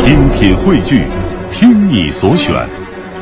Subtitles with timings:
[0.00, 1.06] 精品汇聚，
[1.52, 2.54] 听你所选，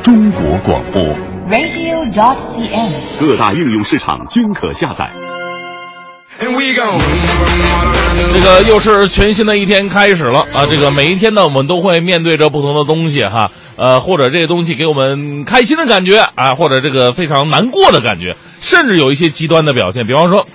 [0.01, 1.03] 中国广播。
[1.49, 3.19] radio.dot.cn，。
[3.19, 5.11] 各大应用市场均可下载。
[6.39, 6.97] And we go.
[8.33, 10.65] 这个又是全新的一天开始了啊！
[10.69, 20.07] 这个每一天呢，我们都会面对着不同的东西哈，呃，或者这个东西给我们开心的感觉啊，或者这个非常难过的感觉，甚至有一些极端的表现。
[20.07, 20.45] 比方说，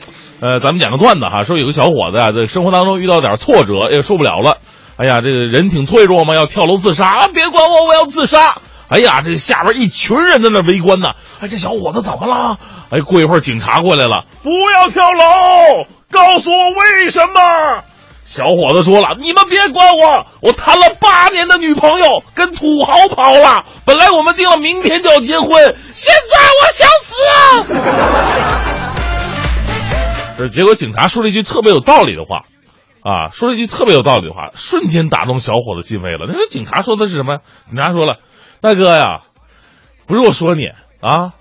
[0.40, 4.56] 呃，咱们讲个段子哈，说有个小伙子啊，在生活当中遇到点挫折，也受不了了，
[4.96, 8.56] 哎呀，这个人挺脆弱嘛，要跳楼自杀，啊别管我，我要自杀。
[8.88, 11.08] 哎呀，这下边一群人在那围观呢。
[11.40, 12.58] 哎，这小伙子怎么了？
[12.90, 17.40] 哎，过一会儿警察过来了，不要跳楼，告诉我为什么？
[18.24, 27.14] 小伙子说了：“你们别管我，我谈了八年的女朋友跟土豪跑了，本来我们定了明天就要结婚，现在我想死。
[30.38, 32.44] ”这结果警察说了一句特别有道理的话，
[33.04, 36.24] 啊，说了一句特别有道理的话，瞬间打动小伙子心扉了。
[36.26, 37.36] 那说警察说的是什么？
[37.68, 38.16] 警察说了
[38.62, 39.20] ：“大哥呀，
[40.06, 40.68] 不是我说你
[41.02, 41.34] 啊，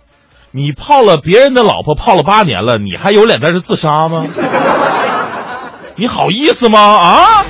[0.51, 4.27] 你泡了别人的老婆泡了八年了，你还有脸在这自杀吗？
[5.95, 6.81] 你好意思吗？
[6.81, 7.45] 啊？”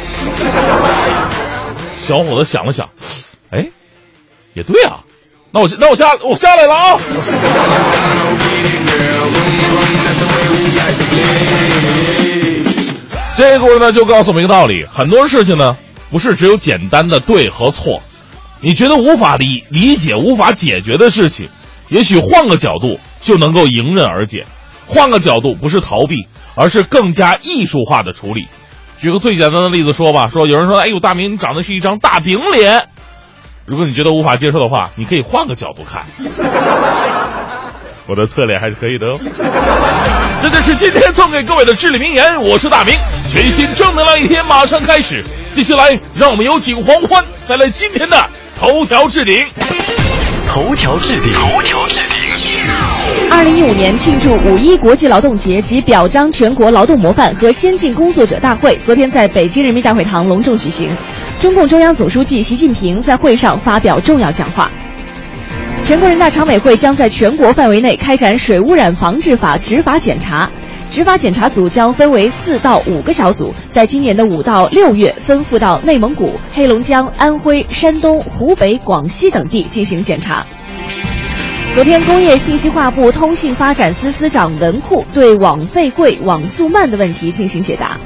[1.97, 2.89] 小伙子想了想，
[3.49, 3.71] 哎，
[4.53, 4.99] 也对啊，
[5.51, 6.99] 那我那我下我下来了啊。
[13.35, 15.75] 这个故事呢，就告诉我们一个道理：很多事情呢，
[16.11, 17.99] 不是只有简单的对和错。
[18.61, 21.49] 你觉得无法理理解、无法解决的事情，
[21.89, 24.45] 也许换个角度就能够迎刃而解。
[24.85, 28.47] 换个角度，不是逃避，而是更加艺术化的处理。
[28.99, 32.87] 举个最简单的例子说吧，说有人说：“哎呦，大明，你长得是一张大饼脸。”
[33.65, 36.03] 如果你觉得无法接受的话，你可以换个角度看。
[38.07, 39.19] 我的侧脸还是可以的哦。
[40.41, 42.41] 这就是今天送给各位的至理名言。
[42.41, 42.93] 我是大明，
[43.31, 45.23] 全新正能量一天马上开始。
[45.49, 48.17] 接下来，让我们有请黄欢带来今天的
[48.59, 49.45] 头条置顶。
[50.45, 53.31] 头条置顶，头条置顶。
[53.31, 60.91] 二零一五年庆祝五一国际劳动节及表彰全国劳动模范和先进工作者大会，昨天在北京人民大会堂隆重举行。
[61.39, 64.69] 中共中央总书记习近平在会上发表重要讲话。
[65.83, 70.49] 全国人大常委会将在全国范围内开展《水污染防治法》执法检查，
[70.89, 80.45] 执法检查组将分为四到五个小组，在今年的五到六月分赴到内蒙古、黑龙江、安徽、山东、湖北、广西等地进行检查。
[81.75, 87.97] 昨天，工业信息化部通信发展司司长文库对网费贵、网速慢的问题进行解答。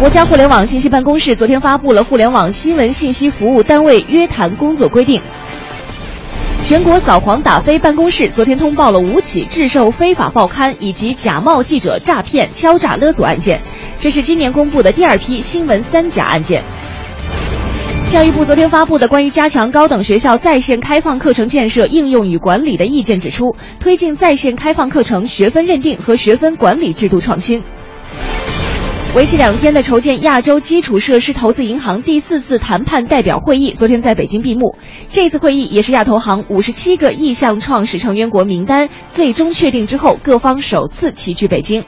[0.00, 5.20] 国家互联网信息办公室昨天发布了《互联网新闻信息服务单位约谈工作规定》。
[6.66, 13.62] 全国扫黄打非办公室昨天通报了五起制售非法报刊以及假冒记者诈骗、敲诈勒索案件，
[14.00, 16.64] 这是今年公布的第二批新闻三甲案件。
[18.10, 27.62] 教育部昨天发布的关于加强高等学校在线开放课程建设应用与管理的意见指出，推进在线开放课程学分认定和学分管理制度创新。
[29.16, 34.76] 为期两天的筹建亚洲基础设施投资银行第四次谈判代表会议昨天在北京闭幕。
[35.10, 41.82] 这次会议也是亚投行五十七个意向创始成员国名单最终确定之后，各方首次齐聚北京。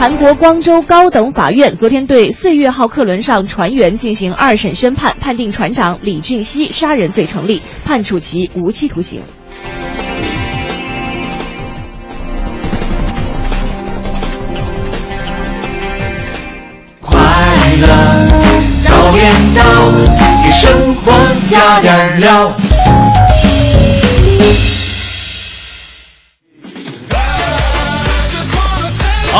[0.00, 9.22] 韩国光州高等法院昨天对“岁月号”客轮上船员进行二审宣判，判定船长李俊熙杀人罪成立，判处其无期徒刑。
[17.86, 18.26] 了
[18.82, 19.62] 早点到，
[20.44, 21.12] 给生活
[21.50, 22.54] 加点料。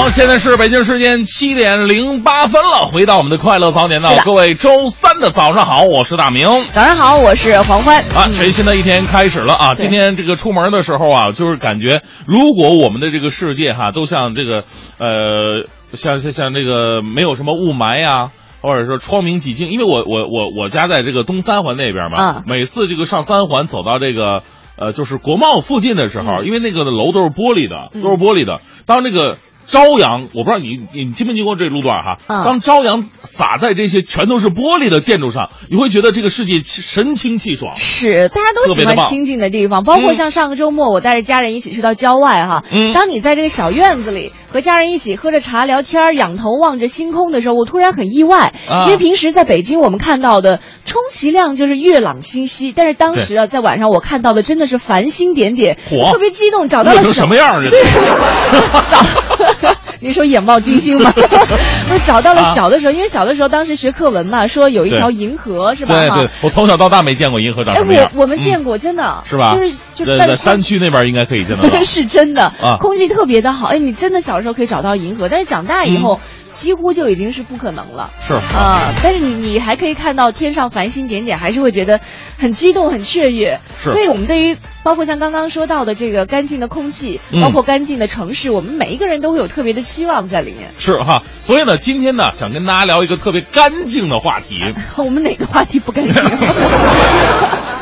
[0.03, 6.49] 好，现在是北京时间七点零八分了，回到我们的快乐早点到，各位周三的早上好，我是大明。
[6.73, 8.03] 早上好，我是黄欢。
[8.13, 9.75] 啊，全新的一天开始了啊！
[9.77, 14.65] 今天这个出门的时候啊，就是感觉，如果我们的这个世界哈，都像这个
[14.99, 18.31] 呃，像像像这个没有什么雾霾呀、
[18.61, 24.43] 或者说窗明几净，因为我我我我家在这个东三环那边嘛，嗯每次这个上三环走到这个
[24.77, 29.37] 呃就是国贸附近的时候，嗯因为那个楼都是玻璃的，嗯都是玻璃的，当这个。
[29.67, 32.17] 朝阳，我不知道你你经没经过这路段哈？
[32.27, 37.77] 啊当朝阳洒在这些全都是玻璃的建筑上，你会觉得这个世界神清气爽。
[37.77, 42.65] 是，大家都喜欢清静的地方，包括嗯像上个周末我带着家人一起去到郊外哈。
[42.71, 57.63] 嗯当你在这个小院子里和家人一起喝着茶聊天，仰头望着星空的时候，我突然很意外，啊因为平时在北京我们看到的充其量就是月朗星稀，但是当时啊在晚上我看到的真的是繁星点点，嚯特别激动，找到了什么样儿？
[57.71, 57.99] 这是
[59.43, 59.52] 找
[60.01, 61.11] 你说眼冒金星吗？
[61.15, 65.95] 不是找到了小的时候，因为小的时候当时学课文嘛，说有一条银河是吧？
[65.95, 68.11] 对对，我从小到大没见过银河长哎，什么样。
[68.15, 69.55] 我我们见嗯过，真的是吧？
[69.55, 71.79] 就是就但在在山区那边应该可以见得到。
[71.85, 73.69] 是真的啊空气特别的好。
[73.69, 76.21] 哎，你真的小时候可以找到银河，但是长大以后、
[76.53, 78.11] 几乎就已经是不可能了。
[78.27, 82.01] 是啊、但是你你还可以看到天上繁星点点，还是会觉得
[82.39, 83.61] 很激动、很雀跃。
[83.83, 90.73] 是所以我们对于包括像刚刚说到的这个干净的空气，嗯包括干净的城市，我们每一个人都会有特别的期望在里面。
[90.79, 94.61] 是哈，所以呢，今天呢，想跟大家聊一个特别干净的话题。
[94.99, 96.23] 我们哪个话题不干净？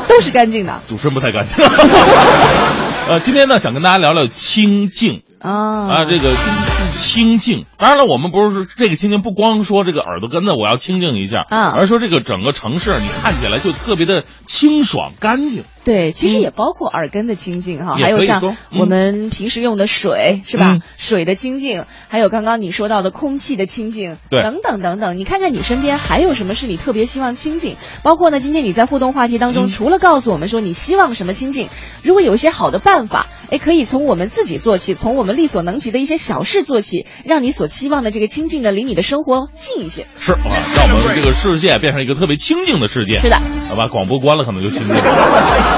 [0.07, 1.63] 都是干净的主持人不太干净。
[3.07, 6.29] 呃，今天呢，想跟大家聊聊清静啊啊，这个
[6.91, 7.65] 清静。
[7.77, 15.63] 当然了，我们不是说这个清静，不光说这个耳朵根子我要清静一下，啊而是说这个整个城市你看起来就特别的清爽干净。
[15.83, 20.81] 对，其实也包括耳根的清净哈，还有像我们平时用的水、是吧嗯？
[20.97, 25.17] 水的清净，还有刚刚你说到的空气的清净，对等等等等。
[25.17, 27.77] 你看看你身边还有什么是你特别希望清净？
[28.03, 31.69] 包括呢，今天你在互动话题当中，嗯除了告诉我们说你希望什么清净，
[32.03, 40.05] 如果有一些好的办法，哎，可以从我们自己做起，从我们力所能及的一些小事做起，让你所期望的这个清净呢，离你的生活近一些。
[40.19, 40.37] 是啊，
[40.77, 43.19] 让我们这个世界变成一个特别清净的世界。
[43.19, 45.70] 是的，好吧，广播关了可能就清净了。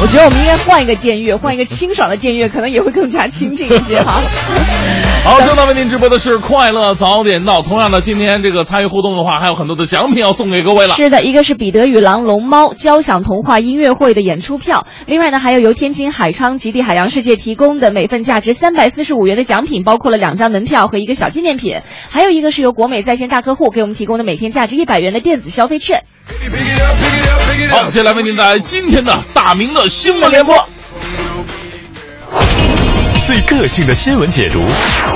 [0.00, 4.20] 我觉得我们应该换一个电乐，换一个清爽的电乐，可能也会更加清静一些哈。
[5.24, 7.62] 好，正在为您直播的是快乐早点到。
[7.62, 10.96] 同样的，今天这个参与互动的话，还有很多的奖品要送给各位了。
[10.96, 21.76] 是的，一个是彼得与狼龙猫交响童话音乐会的演出票，另外呢还有由天津海昌极地海洋世界提供的每份价值三百四十五元的奖品，包括了两张门票和一个小纪念品，
[22.10, 26.02] 还有一个是由国美在线大客户给我们提供的每天价值一百元的电子消费券。
[27.70, 30.68] 好，接下来为您带来今天的大明的新闻联播。
[33.26, 34.60] 最个性的新闻解读，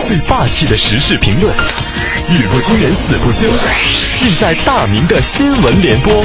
[0.07, 1.53] 最霸气的时事评论，
[2.31, 3.49] 语不惊人死不休，
[4.19, 6.25] 尽在大明的新闻联播。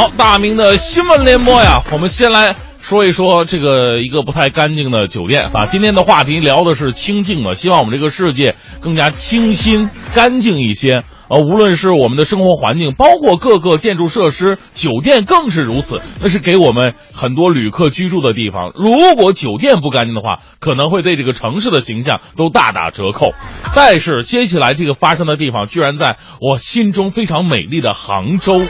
[0.00, 5.66] 好，大明的新闻联播呀，我们先来说一说这个一个不太干净的酒店啊。
[5.66, 11.02] 今天的话题聊的是清净嘛，希望我们这个世界更加清新干净一些。
[11.28, 16.00] 呃，无论是我们的生活环境，包括各个建筑设施，酒店更是如此。
[16.22, 18.72] 那是给我们很多旅客居住的地方。
[18.74, 23.32] 如果酒店不干净的话，可能会对这个城市的形象都大打折扣。
[23.76, 28.62] 但是接下来这个发生的地方，居然在我心中非常美丽的杭州。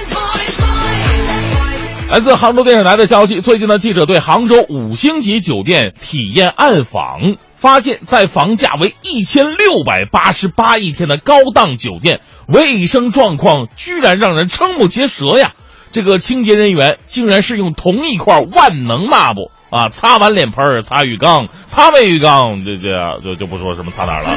[2.10, 12.18] 来自杭州电视台的消息，最近呢，记者对杭州五星级酒店体验暗访，发现，在房价为一千六百八十八一天的高档酒店，
[12.48, 15.52] 卫生状况居然让人瞠目结舌呀！
[15.92, 22.88] 这个清洁人员竟然是用同一块万能抹布啊，擦完脸盆擦浴缸，擦完浴缸，这这
[23.22, 24.36] 就就不说什么擦哪儿了啊。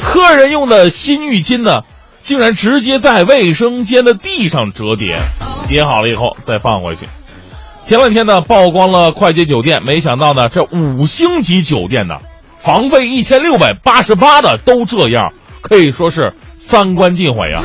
[0.08, 1.82] 客人用的新浴巾呢，
[2.28, 5.16] 竟然直接在卫生间的地上折叠，
[5.66, 7.06] 叠好了以后再放回去。
[7.86, 12.16] 前两天呢，曝光了快捷酒店，没想到呢，这五星级酒店呢，
[12.58, 15.32] 房费一千六百八十八的都这样，
[15.62, 17.64] 可以说是三观尽毁啊！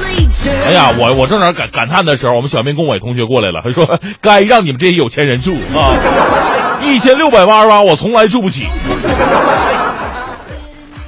[0.66, 8.66] 哎呀，我我正在感感叹的时候，我们小明龚伟同学过来了，他说：“该让你们这些有钱人住啊，一千六百八十八，我从来住不起。”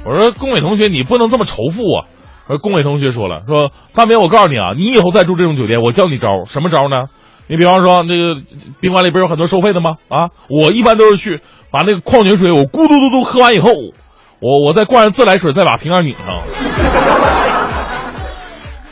[0.04, 2.04] 我说：“龚伟同学，你不能这么仇富啊！”
[2.48, 7.06] 而龚伟同学说了：“说大明，我告诉你啊，你以后再住这种酒店，我教你招，什么招呢？
[7.48, 8.40] 你比方说，那个
[8.80, 9.96] 宾馆里边有很多收费的吗？
[10.08, 13.70] 啊，我一般都是去把那个矿泉水我咕嘟嘟嘟喝完以后，
[14.40, 16.42] 我我再灌上自来水，再把瓶盖拧上。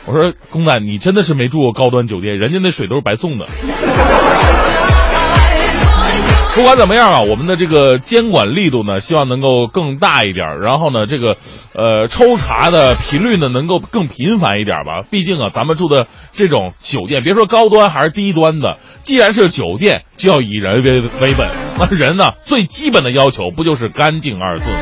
[0.07, 3.45] 我说龚仔，你真的是没住过高端酒店，人家那水都是白送的。
[6.55, 10.61] 不管怎么样啊，我们的这个监管力度呢，希望能够更大一点儿。
[10.61, 11.35] 然后呢，这个
[11.73, 15.05] 呃抽查的频率呢，能够更频繁一点吧。
[15.11, 21.49] 毕竟啊，咱们住的这种酒店，别说高端还是低端的，既然是酒店，就要以人为为本。
[21.77, 24.77] 那人呢，最基本的要求不就是干净二字吗？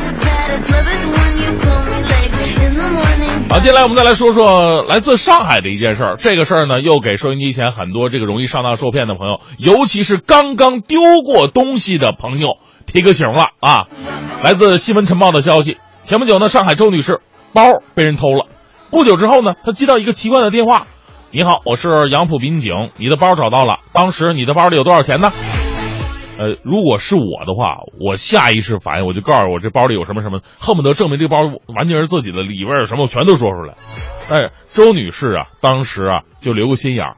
[3.53, 6.15] 好，接下来我们再来说说来自上海的一件事儿。
[6.17, 12.57] 这个事儿呢，又给收音机前很多这个容易上当受骗的朋友，尤其是刚刚丢过东西的朋友
[12.87, 13.85] 提个醒了啊！
[14.43, 17.19] 来自新闻晨报的消息，前不久呢，上海周女士
[17.53, 17.61] 包
[17.93, 18.47] 被人偷了。
[18.89, 20.87] 不久之后呢，她接到一个奇怪的电话
[21.29, 23.75] ：“你好，我是杨浦民警，你的包找到了。
[23.93, 25.31] 当时你的包里有多少钱呢？”
[26.39, 31.37] 呃，如果是我的话，我下意识反应我就告诉我这包里有什么什么，恨不得证明这包
[31.67, 33.75] 完全是自己的，里边有什么我全都说出来。
[34.29, 37.17] 但是周女士啊，当时啊就留个心眼儿，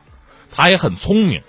[0.53, 1.41] 她也很聪明。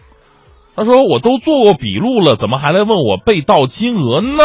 [0.76, 4.44] 她说：“我都做过笔录了，怎么还来问我被盗金额呢？”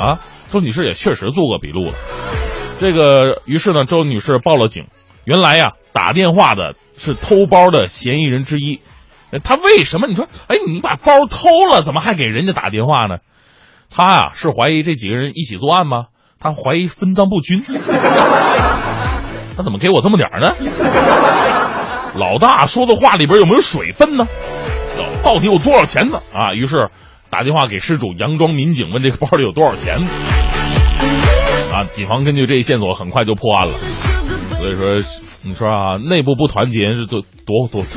[0.00, 1.92] 啊，周女士也确实做过笔录了。
[2.78, 4.86] 这个，于是呢，周女士报了警。
[5.24, 8.80] 原来呀，打电话的是偷包的嫌疑人之一。
[9.38, 10.08] 他为什么？
[10.08, 13.18] 你说，哎，你把包偷了，怎么还给人家打电话呢？
[13.88, 16.06] 他啊，是怀疑这几个人一起作案吗？
[16.38, 17.62] 他怀疑分赃不均。
[19.56, 20.52] 他怎么给我这么点呢？
[22.14, 24.26] 老大说的话里边有没有水分呢？
[25.22, 26.20] 到底有多少钱呢？
[26.34, 26.90] 啊，于是
[27.30, 30.00] 打电话给失主，佯装民警问这个包里有多少钱。
[31.72, 33.74] 啊，警方根据这一线索很快就破案了。
[34.60, 35.02] 所以说，
[35.42, 37.82] 你说啊，内部不团结是多多多，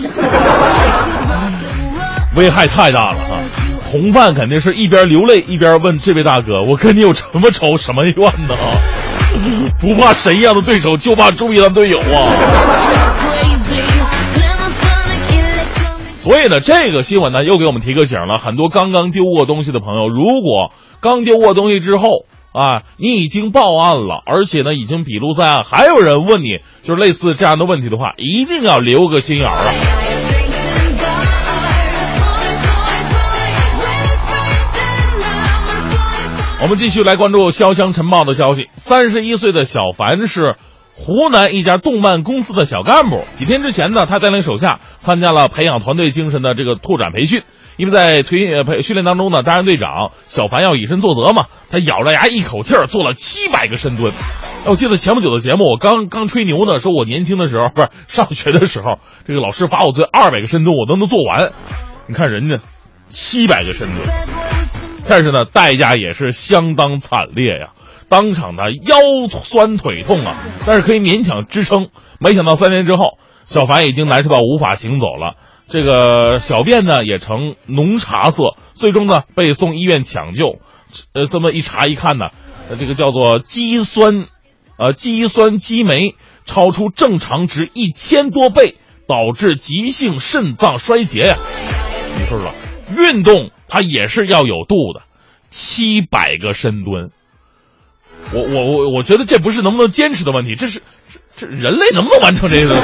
[2.37, 3.43] 危害太大了啊！
[3.91, 8.55] 同伴肯定是一边流泪一边问这位大哥：“我跟你有什么仇什么怨呢？
[9.81, 12.05] 不怕神一样的对手，就怕猪一样的队友啊！”
[16.23, 18.37] 所以呢，这个新闻呢又给我们提个醒了。
[18.37, 29.73] 很多刚刚丢过东西的朋友，如果刚丢过东西之后啊，你已经报案了，而且呢已经笔录在案，还有人问你就是类似这样的问题的话，一定要留个心眼儿啊。
[36.61, 38.67] 我们继续来关注潇湘晨报的消息。
[38.75, 40.55] 三十一岁的小凡是
[40.95, 43.25] 湖南一家动漫公司的小干部。
[43.37, 47.41] 几天之前呢，他带领手下参加了培养团队精神的这个拓展培训。
[47.77, 54.13] 因为在推呃培训练当中呢，担任队长，小凡要以身作则嘛，他咬着牙一口气儿做了七百个深蹲。
[54.65, 61.51] 我记得前不久的节目，我刚刚吹牛呢，说我年轻的时候不是上学的时候，这个老师罚我做二百个深蹲，我都能做完。
[62.07, 62.59] 你看人家
[63.09, 63.99] 七百个深蹲。
[65.07, 67.71] 但是呢，代价也是相当惨烈呀！
[68.07, 70.33] 当场他腰酸腿痛啊，
[70.65, 71.89] 但是可以勉强支撑。
[72.19, 75.35] 没想到三年之后，小凡已经难受到无法行走了，
[75.69, 80.59] 这个小便呢也呈浓茶色，最终呢被送医院抢救。
[81.13, 82.27] 呃，这么一查一看呢，
[82.69, 84.27] 呃这个叫做肌酸，
[84.77, 86.15] 呃，肌酸激酶
[86.45, 88.75] 超出正常值一千多倍，
[89.07, 91.37] 导致急性肾脏衰竭呀！
[92.19, 92.51] 你说说，
[92.97, 93.51] 运动。
[93.75, 95.01] 它也是要有度的，
[95.49, 97.09] 七百个深蹲，
[98.31, 100.83] 我我我我觉得这不是能不能坚持的问题，这是
[101.35, 102.75] 这人类能不能完成这个？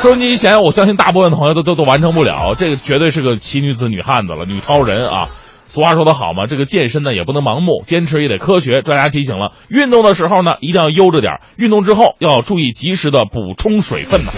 [0.00, 5.28] 收音机前，我相信大部分朋友都都都完成不了，这个绝对是个奇女子、女汉子了，女超人啊！
[5.66, 8.80] 俗话说得好嘛，这个健身呢也不能盲目，坚持也得科学。
[8.82, 14.30] 专家提醒了，运动的时候呢一定要悠着点，运动之后要注意及时的补充水分呢。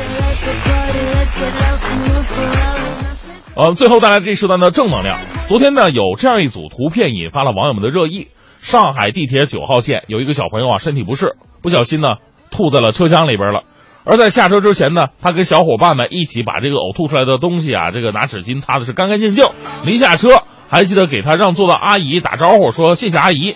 [3.54, 5.18] 呃，最后带来这时段的正能量。
[5.46, 8.28] 昨天呢，有这样一组图片引发了网友们的热议。
[8.62, 12.16] 上海地铁九号线有一个小朋友啊，身体不适，不小心呢
[12.50, 13.64] 吐在了车厢里边了。
[14.10, 19.46] 而在下车之前呢，他跟小伙伴们一起把这个呕吐出来的东西啊，这个拿纸巾擦的是干干净净。
[19.84, 20.30] 临下车
[20.68, 23.54] 还记得给他让座的阿姨打招呼，说谢谢阿姨。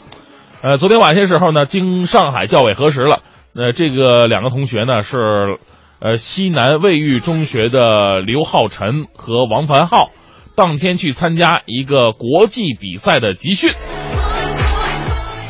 [0.63, 3.23] 呃，昨天晚些时候呢，经上海教委核实了，
[3.57, 5.59] 呃，这个两个同学呢是。
[6.01, 10.11] 呃，西南卫浴中学的刘浩辰和王凡浩，
[10.55, 13.71] 当天去参加一个国际比赛的集训。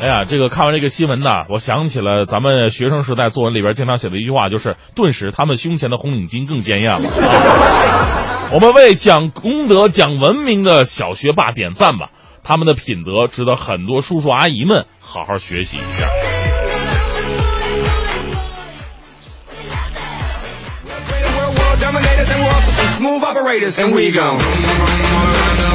[0.01, 7.09] 哎呀，这个看完这个新闻呢，我想起了咱们学生时代作文里边经常写的一句话，就是“顿时他们胸前的红领巾更鲜艳了”。
[8.53, 12.09] 我们为讲功德、讲文明的小学霸点赞吧，
[12.43, 16.05] 他们的品德值得很多叔叔阿姨们好好学习一下。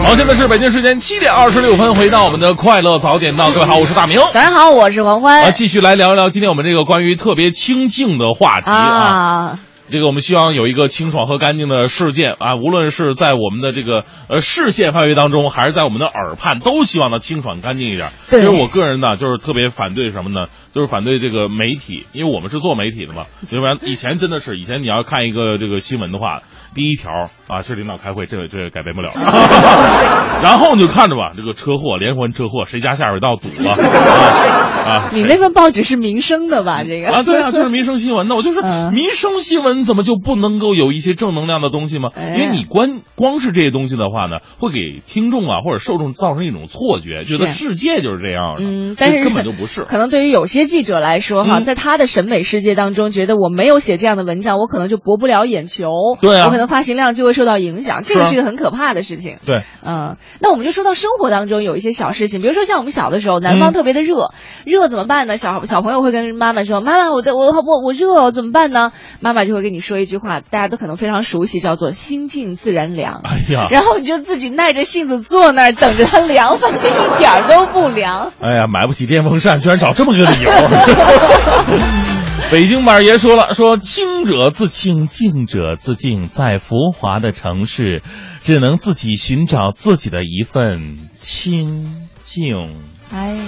[0.03, 3.51] 好，现在是北京时间七点二十六分，回到我们的快乐早点到。
[3.53, 4.19] 各位好，我是大明。
[4.33, 5.43] 大家好，我是黄欢。
[5.43, 9.59] 啊，继续来聊一聊今天我们这个关于特别清静的话题啊。
[9.93, 18.13] 这个我们希望有一个清爽和干净的世界啊，无论是在我们的这个呃视线范围当中，还是在我们的耳畔，都希望它清爽干净一点。
[18.29, 20.47] 其实我个人呢，就是特别反对什么呢？
[20.73, 23.25] 就是反对这个媒体，因为我们是做媒体的嘛。
[23.51, 26.39] 要不然以前真的是，以前你要看一个这个新闻的话，
[26.75, 29.09] 第一条啊是领导开会，这个这个改变不了。
[30.43, 33.73] 然后你就看着吧，这个车祸连环车祸，谁家下水道堵了
[34.87, 35.11] 啊？
[35.13, 36.83] 你那份报纸是民生的吧？
[36.85, 38.35] 这个啊，对啊，就是民生新闻的。
[38.35, 38.61] 我就是
[38.91, 39.71] 民生新闻。
[39.85, 42.11] 怎么就不能够有一些正能量的东西吗？
[42.15, 49.83] 哎因为你光光是这些东西的话呢，会给听众啊或者受众造成一种错觉，觉得世界就是这样的，嗯，但是根本就不是。
[49.83, 59.39] 可能对于有些记者来说哈，嗯在他的审美世界当中，觉得我没有写这样的文章，我可能就博不了眼球，对啊我可能发行量就会受到影响，这个是一个很可怕的事情。
[59.45, 64.33] 对，嗯，那我们就说到生活当中有一些小事情，比如说像我们小的时候，南方嗯特别的热，
[64.65, 65.37] 热怎么办呢？
[65.37, 73.23] 小小朋友会跟妈妈说：“妈妈，我的我我我热，怎么办呢？”妈妈就会跟你说一句话，大家都可能非常熟悉，叫做“心静自然凉”。
[73.25, 78.33] 哎呀，然后你就自己耐着性子坐那儿等着它凉，发现一点儿都不凉。
[78.41, 80.51] 哎呀，买不起电风扇，居然找这么个理由。
[82.51, 88.03] 北京板爷说了，说清者自清，静者自静，在浮华的城市，
[88.43, 92.75] 只能自己寻找自己的一份清静。
[93.13, 93.43] 哎呀，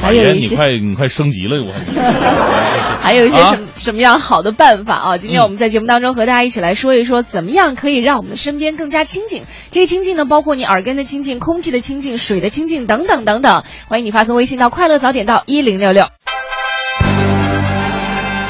[0.00, 0.56] 还板爷，你有一些。
[0.56, 1.72] 快你快升级了，我。
[3.00, 5.18] 还有一些啊什么、什么样好的办法啊？
[5.18, 9.44] 今天我们在节目当中和大家一起来说一说，怎么样可以让我们的身边更加清静。
[9.70, 13.62] 这些清静呢，包括你耳根的清静、空气的清静、水的清静等等等等。
[13.88, 16.06] 欢迎你发送微信到快乐早点到一零六六。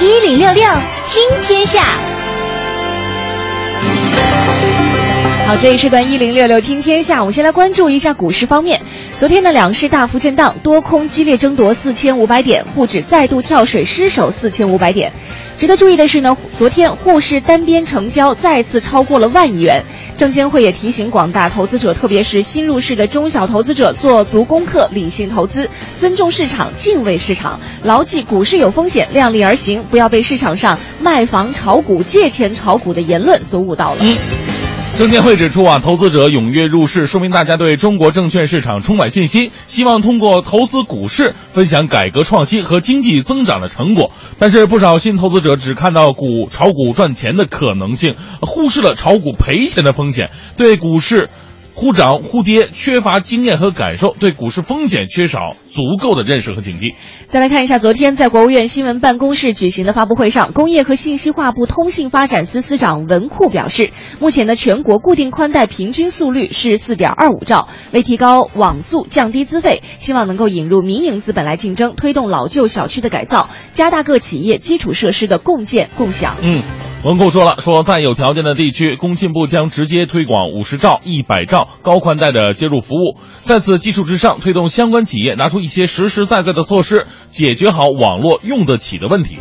[0.07, 0.63] 一零六六
[1.05, 1.83] 听天下，
[5.45, 8.81] 好，这一时段一零六六听天下，我们先来关注一下股市方面。
[9.19, 15.13] 昨天的两市大幅震荡，多空激烈争夺四千五百点，沪指再度跳水失守四千五百点。
[15.59, 19.83] 值得注意的是呢，昨天沪市单边成交再次超过了万亿元。
[20.17, 34.56] 证监会也提醒广大投资者，特别是新入市的中小投资者，做足功课，理性投资，尊重市场，敬畏市场，牢记股市有风险，量力而行，不要被市场上卖房炒股、借钱炒股的言论所误导了。
[34.99, 44.11] 证监会指出啊，投资者踊跃入市，说明大家对中国证券市场充满信心，希望通过投资股市分享改革创新和经济增长的成果。
[44.39, 51.29] 但是不少新投资者只看到股炒股赚钱的可能性，忽视了炒股赔钱的风险，对股市。
[51.75, 56.95] 忽涨忽跌，缺乏经验和感受，对股市风险缺少足够的认识和警惕。
[57.27, 76.37] 再来看一下，昨天在国务院新闻办公室举行的发布会上，工业和信息化部通信发展司司长文库表示，目前的全国固定宽带平均速率是四点二五兆，为提高网速、降低资费，希望能够引入民营资本来竞争，推动老旧小区的改造，加大各企业基础设施的共建共享。
[76.43, 76.63] 嗯，
[77.05, 89.39] 文库说了，说在有条件的地区，工信部将直接推广五十兆、一百兆高宽带的接入服务，在此基础之上，推动相关企业拿出一些实实在在的措施，解决好网络用得起的问题。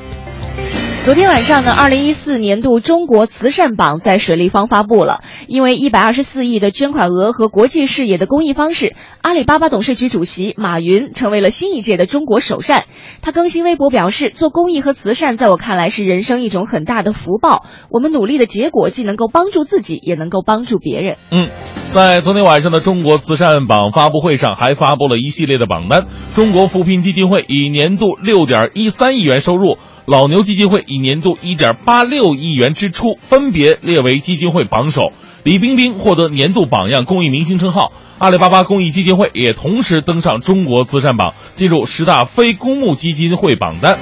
[1.06, 5.22] 昨天晚上呢，二零一四年度中国慈善榜在水立方发布了。
[5.46, 12.86] 因为一百二十四亿的捐款额和国际视野的公益方式，阿里巴巴董事局主席马云成为了新一届的中国首善。
[13.22, 17.68] 他更新微博表示，做公益和慈善在我看来是人生一种很大的福报。
[17.91, 21.18] 我们努力的结果既能够帮助自己，也能够帮助别人。
[21.30, 21.50] 嗯，
[21.91, 26.08] 在昨天晚上的中国慈善榜发布会上，还发布了一系列的榜单。
[26.34, 35.12] 中国扶贫基金会以年度六点一三亿元收入，老牛基金会以年度一点八六亿元支出，分别列为基金会榜首。
[35.44, 43.98] 李冰冰获得年度榜样公益明星称号，阿里巴巴公益基金会也同时登上中国慈善榜，进入十大非公募基金会榜单。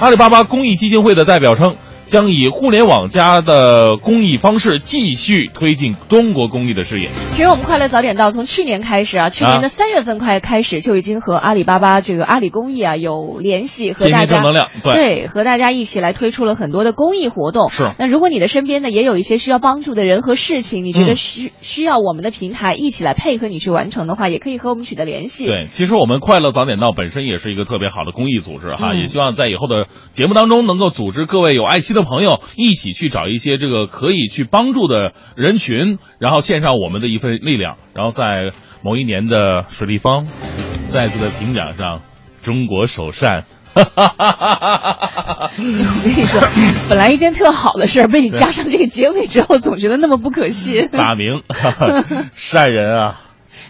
[0.00, 7.10] 阿里巴巴公益基金会的代表称，将以互联网加的公益方式继续推进中国公益的事业。
[7.32, 14.42] 其实我们快乐早点到从去年开始啊，去年的三月份快开始就已经和阿里巴巴这个阿里公益啊有联系，和大家
[14.82, 17.70] 对和大家一起来推出了很多的公益活动。
[17.70, 25.46] 是那如果你的身边呢也有一些需要帮助的人和事情，你觉得嗯需、需要我们的平台一起来配合你去完成的话，也可以和我们取得联系。
[25.46, 38.52] 对，其实我们快乐早点到本身也是一个特别好的公益组织哈，嗯也希望在以后的节目当中能够组织各位有爱心的朋友一起去找一些这个可以去帮助的人群，然后献上我们的一份力量，然后在
[38.82, 40.26] 某一年的水立方
[40.88, 42.02] 再次的评奖上，
[42.42, 43.44] 中国首善。
[43.76, 43.82] 我
[46.04, 46.40] 跟你说，
[46.88, 50.88] 本来一件特好的事儿，被你加上这个结尾之后，总觉得那么不可信。
[50.96, 51.42] 大明
[52.36, 53.20] 善人啊，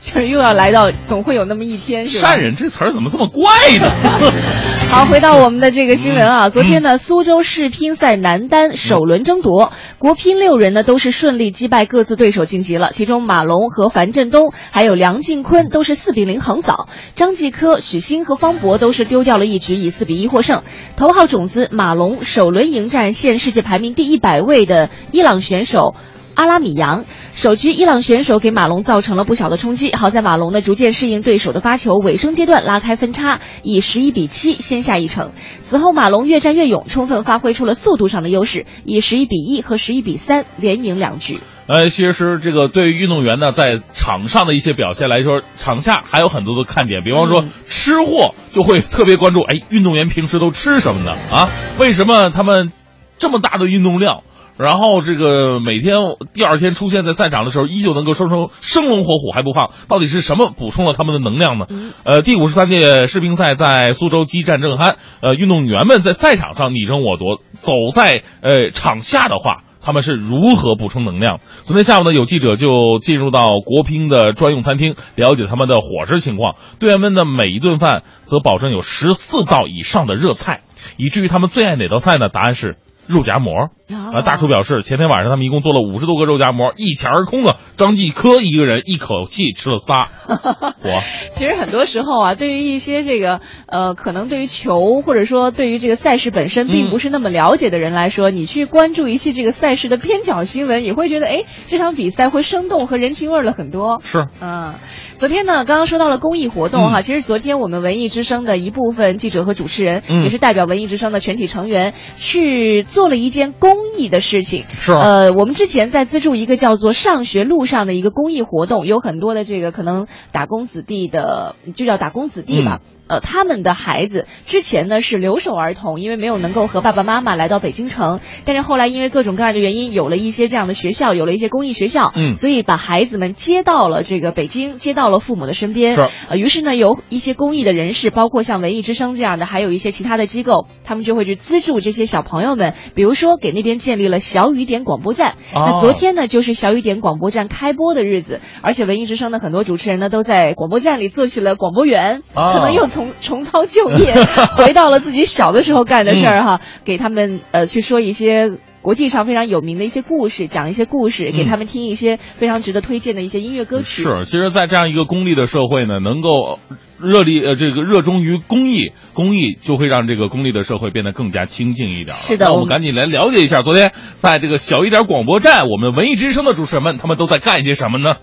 [0.02, 2.18] 就是又要来到，总会有那么一天，是？
[2.18, 3.90] 善人这词儿怎么这么怪呢？
[4.94, 20.62] 好，回到我们的这个新闻嗯啊，昨天呢，苏州世乒赛男单首轮争夺，国乒六人呢都是顺利击败各自对手晋级了，其中马龙和樊振东还有梁靖昆都是四比零横扫，张继科、许昕和方博都是丢掉了一局，以四比一获胜。
[20.96, 25.96] 头号种子马龙首轮迎战现世界排名第一百位的伊朗选手。
[26.36, 27.04] 阿拉米扬。
[27.34, 35.32] 首局伊朗选手给马龙造成了不小的冲击，好在马龙呢逐渐适应对手的发球，尾声阶段拉开分差，以十一比七先下一城。
[35.60, 41.40] 此后马龙越战越勇，充分发挥出了速度上的优势，以十一比一和十一比三连赢两局。
[41.66, 51.16] 呃，其实这个对于运动员呢，在场上的一些表现来说，场下还有很多的看点，比方说吃货就会特别关注，哎，运动员平时都吃什么呢？
[51.32, 52.70] 啊，为什么他们
[53.18, 54.22] 这么大的运动量？
[54.56, 55.96] 然后这个每天
[56.32, 61.66] 第二天出现在赛场的时候，依旧能够生生生龙活虎还不胖，到底是什么补充了他们的能量呢？
[62.04, 71.40] 呃，第五十三届世乒赛在苏州激战正酣，呃，运动员们在赛场上你争我夺，走在呃场下的话，他们是如何补充能量？
[71.64, 76.54] 昨天下午呢，有记者就进入到国乒的专用餐厅，了解他们的伙食情况。
[76.78, 80.60] 队员们的每一顿饭则保证有十四道以上的热菜，
[80.96, 82.28] 以至于他们最爱哪道菜呢？
[82.28, 82.76] 答案是。
[83.06, 83.68] 肉夹馍
[84.14, 84.22] 啊！
[84.22, 87.56] 大厨表示，前天晚上他们一共做了五十多个肉夹馍，一抢而空啊！
[87.76, 90.08] 张继科一个人一口气吃了仨。
[90.84, 104.00] 我其实很多时候啊，对于一些这个呃，可能对于球或者说对于这个赛事本身并不是那么了解的人来说，你去关注一些这个赛事的边角新闻，也会觉得哎，这场比赛会生动和人情味了很多。
[104.04, 104.74] 是，嗯。
[105.16, 114.64] 昨天呢，刚刚说到了公益活动哈，其实昨天我们文艺之声的一部分记者和主持人，也是代表文艺之声的全体成员，去做了一件公益的事情。
[114.68, 122.80] 是，呃，我们之前在资助一个叫做“上学路上”的一个公益活动，有很多的这个可能打工子弟的，就叫打工子弟吧。
[123.06, 135.94] 呃，他们的孩子之前呢是留守儿童，因为没有能够和爸爸妈妈来到北京城，但是后来因为各种各样的原因，有了一些这样的学校，有了一些公益学校，嗯，所以把孩子们接到了这个北京，接到了父母的身边。
[135.94, 145.34] 是，呃，于是呢，有一些公益的人士，包括像文艺之声这样的，还有一些其他的机构，他们就会去资助这些小朋友们，比如说给那边建立了小雨点广播站。
[145.52, 154.14] 那昨天呢，就是小雨点广播站开播的日子，而且文艺之声的很多主持人呢，都在广播站里做起了广播员，可能又从 重操旧业，
[154.56, 164.02] 回到了自己小的时候干的事儿哈，给他们呃去说一些国际上非常有名的一些故事，讲一些故事，给他们听一些非常值得推荐的一些音乐歌曲。
[164.04, 166.60] 是，其实，在这样一个功利的社会呢，能够
[167.00, 172.14] 热力呃这个热衷于公益，公益就会让这个功利的社会变得更加清静一点。
[172.16, 178.16] 是的，那我们赶紧来了解一下，昨天在这个小一点广播站，我们文艺之声的主持人们他们都在干些什么呢？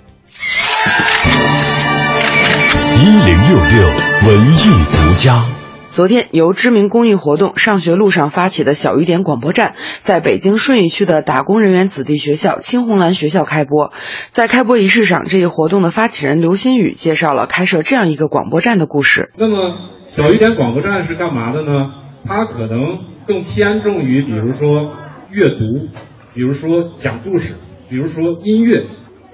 [3.01, 3.87] 一零六六
[4.27, 5.43] 文艺独家。
[5.89, 13.91] 昨天，由知名公益活动“上学路上”发起的小雨点广播站，在北京顺义区的打工人员子弟学校青红蓝学校开播。
[14.29, 19.31] 在开播仪式上，这一活动的发起人刘新宇介绍了开设这样一个广播站的故事。
[19.35, 19.75] 那么，
[20.07, 21.89] 小雨点广播站是干嘛的呢？
[22.23, 24.91] 它可能更偏重于，比如说
[25.31, 25.87] 阅读，
[26.35, 27.55] 比如说讲故事，
[27.89, 28.85] 比如说音乐，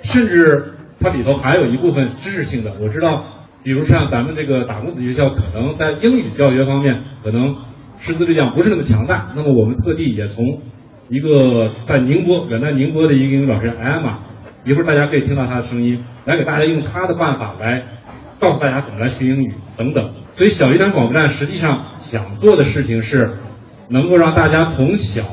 [0.03, 2.77] 甚至它里头还有一部分知识性的。
[2.81, 3.25] 我知道。
[3.67, 7.53] 比如像咱们这个打工子学校，可能在英语教学方面，可能
[7.99, 9.33] 师资力量不是那么强大。
[9.35, 10.61] 那么我们特地也从
[11.09, 14.19] 一个在宁波远在宁波的一个英语老师艾玛，
[14.63, 17.83] 一会儿大家可以听到他的声音，来给大家用他的办法来
[18.39, 20.11] 告诉大家怎么来学英语等等。
[20.31, 23.33] 所以小雨点广播站实际上想做的事情是，
[23.89, 25.25] 能够让大家从小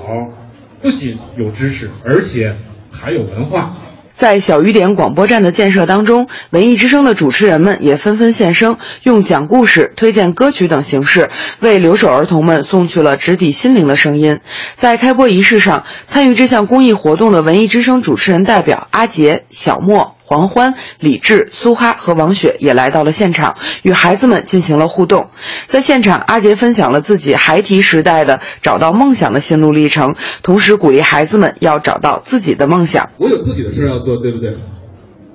[0.82, 2.56] 不仅有知识，而且
[2.90, 3.76] 还有文化。
[4.14, 14.38] 在小雨点广播站的建设当中，文艺之声的主持人们也纷纷现身，用讲故事、推荐歌曲等形式，为留守儿童们送去了直抵心灵的声音。
[14.76, 20.14] 在开播仪式上，参与这项公益活动的文艺之声主持人代表阿杰、小莫。
[20.26, 25.28] 黄欢、李志、苏哈和王雪也来到了现场，与孩子们进行了互动。
[25.66, 33.10] 在现场，阿杰分享了自己孩提时代的找到梦想的心路历程，同时鼓励孩子们要找到自己的梦想。
[33.18, 34.54] 我有自己的事要做，对不对？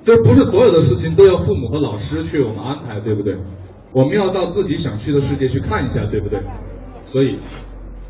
[0.02, 3.36] 就是不是所有的事情都要父母和老师去我们安排，对不对？
[3.92, 6.40] 我们要到自己想去的世界去看一下，对不对？
[7.02, 7.38] 所以，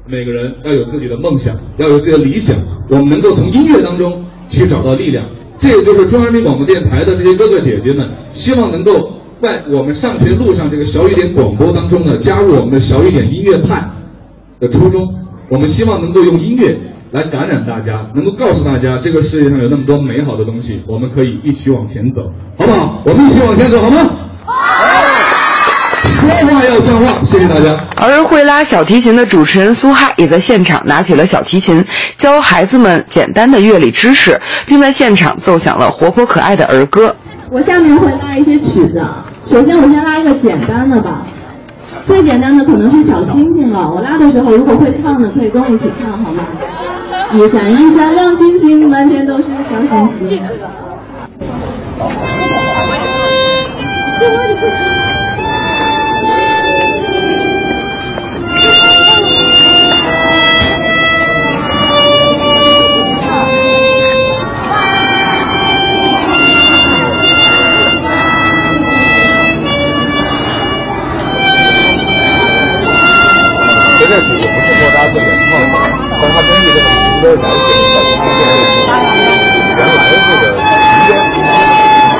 [0.06, 2.56] 每个人要有自己的梦想，要有自己的理想。
[2.88, 5.26] 我们能够从音乐当中去找到力量。
[5.60, 13.86] 这也就是中央人民广播电台的这些哥哥姐姐们，希望能够在我们上学路上这个小雨点广播当中呢，加入我们的小雨点音乐派
[14.58, 15.06] 的初衷。
[15.50, 16.78] 我们希望能够用音乐
[17.10, 22.22] 来感染大家，能够告诉大家这个世界上有那么多美好的东西，我们可以一起往前走，
[22.56, 23.02] 好不好？
[23.04, 24.16] 我们一起往前走，好吗？
[26.20, 27.78] 说话要算话，谢谢大家。
[27.96, 31.82] 而会拉小提琴的主持人苏哈也在现场拿起了小提琴，
[32.18, 37.14] 教孩子们简单的乐理知识，并在现场奏响了活泼可爱的儿歌。
[37.50, 39.02] 我下面会拉一些曲子，
[39.50, 41.26] 首先我先拉一个简单的吧，
[42.04, 43.90] 最简单的可能是小星星了。
[43.90, 46.44] 我拉的时候如果会唱的，可以跟我一起唱好吗？
[47.32, 50.42] 一闪一闪亮晶晶，满天都是小星星。
[74.10, 75.78] 这里也不是莫扎特原创的，
[76.20, 77.96] 但他根据这个名的改编的，
[79.76, 80.66] 原来这个情
[81.06, 81.08] 节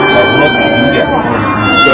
[0.07, 0.95] 改成了很经典。
[1.85, 1.89] 对。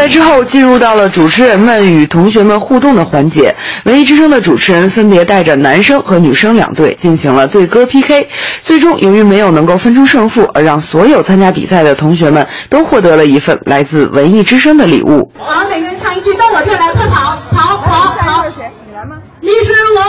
[0.00, 8.26] 在之后进入到了主持人们与同学们互动的环节，文艺之声的主持人分别带着男生和女生两队进行了对歌 PK。
[8.62, 15.30] 最终，由于没有能够分出胜负，而让所有参加比赛的同学们都获得了一份来自文艺之声的礼物。
[15.38, 18.44] 好，每个人唱一句，到我这儿来，快跑，跑，跑，跑！
[18.88, 19.16] 你来吗？
[19.42, 20.00] 你是我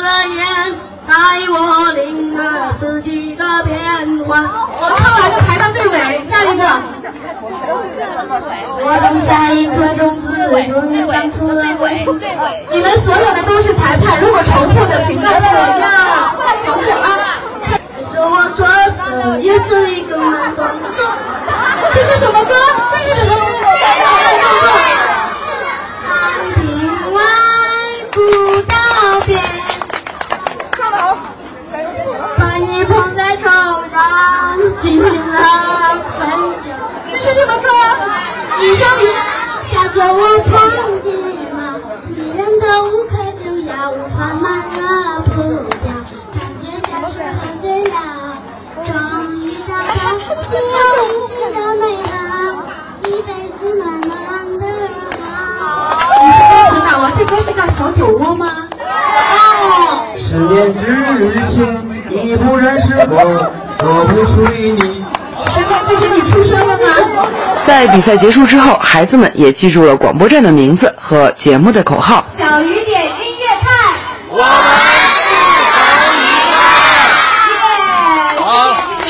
[0.00, 1.14] 的眼，带
[1.50, 2.40] 我领略
[2.78, 4.44] 四季的变换。
[4.44, 7.01] 我唱完就排到队尾，下一个。
[8.84, 10.26] 我种下一颗种子，
[10.72, 12.04] 终于长出了尾。
[12.70, 16.34] 你们所有的都是裁判，如果重复的，请告诉我呀。
[16.64, 17.06] 重复啊！
[17.96, 20.64] 跟着我左手也是一个慢动
[20.96, 21.00] 作。
[21.94, 22.54] 这是什么歌？
[22.90, 23.40] 这是什么歌？
[26.06, 26.08] 长
[26.54, 26.60] 亭
[27.12, 27.18] 外，
[28.12, 28.16] 古
[28.62, 28.74] 道
[29.26, 29.30] 边。
[32.36, 33.44] 把你捧在手
[33.92, 33.98] 上，
[34.80, 35.36] 紧紧地
[36.18, 36.20] 分
[36.64, 36.66] 享。
[37.22, 37.68] 是什么歌？
[38.60, 39.04] 你说你
[39.72, 40.50] 下着我长
[41.04, 41.06] 睫
[41.54, 41.58] 毛，
[42.08, 43.10] 迷人的舞客
[43.44, 43.72] 就要
[44.18, 45.30] 放慢了步
[45.80, 45.86] 调，
[46.34, 47.94] 感觉像是喝醉了，
[48.84, 48.90] 终
[49.44, 49.86] 于找到
[50.18, 52.12] 心有灵犀的美好，
[53.04, 53.30] 一辈
[53.60, 54.10] 子暖暖
[54.58, 54.60] 的
[55.20, 55.24] 好。
[56.24, 57.04] 你是公子脑啊？
[57.16, 58.08] 这歌是叫小酒？
[58.08, 58.66] 窝吗？
[58.80, 58.82] 哦。
[60.16, 60.84] 十年之
[61.46, 63.14] 前你不认识我，
[63.80, 65.01] 我不属于你。
[66.00, 66.84] 你出生了吗？
[67.64, 72.26] 在比赛结束之后，孩子们也记住了广播站的名字和节目的口号。
[72.36, 73.68] 小雨点音乐派，
[74.30, 74.46] 我们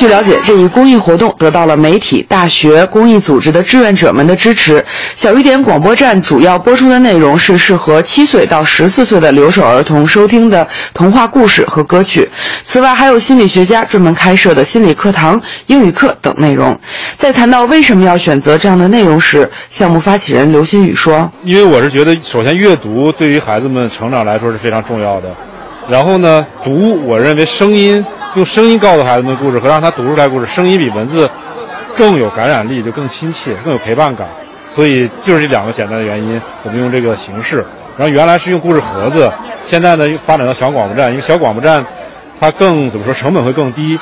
[0.02, 4.84] 据了解，这一公益活动得到了媒体、大学、公益组织的志愿者们的支持。
[5.14, 12.28] 小雨点广播站主要播出的内容是适合七岁到十四岁的留守儿童收听的童话故事和歌曲。
[12.64, 16.76] 此外，还有心理学家专门开设的心理课堂、英语课等内容。
[17.14, 25.32] 在谈到为什么要选择这样的内容时，项目发起人刘新宇说：“因为我是觉得，首先阅读对于孩子们成长来说是非常重要的。
[25.88, 31.28] 然后呢，读，我认为声音。”用声音告诉孩子们故事和让他读出来故事，声音比文字
[31.94, 34.26] 更有感染力，就更亲切，更有陪伴感。
[34.66, 37.58] 所以就是这两个简单的原因，我们用这个形式。
[37.98, 41.84] 然后原来是用故事盒子，现在呢发展到小广播站，因为小广播站
[42.40, 43.98] 它更怎么说，成本会更低，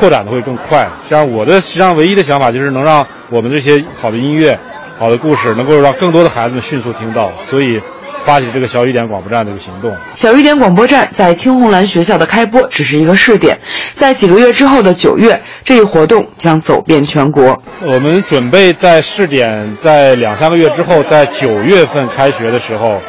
[0.00, 0.88] 扩展的会更快。
[1.10, 4.58] 这样我的实际上唯一的想法就是能让我们这些好的音乐、
[4.98, 7.30] 好的故事能够让更多的孩子们迅速听到。
[7.42, 7.78] 所以。
[8.26, 9.94] 发起这个小雨点广播站这个行动。
[10.16, 13.56] 小雨点广播站在青红蓝学校的开播只是一个试点，
[13.94, 17.62] 在几个月之后的九月，这一活动将走遍全国。
[17.82, 23.00] 我们准备在试点，在两三个月之后，在九月份开学的时候，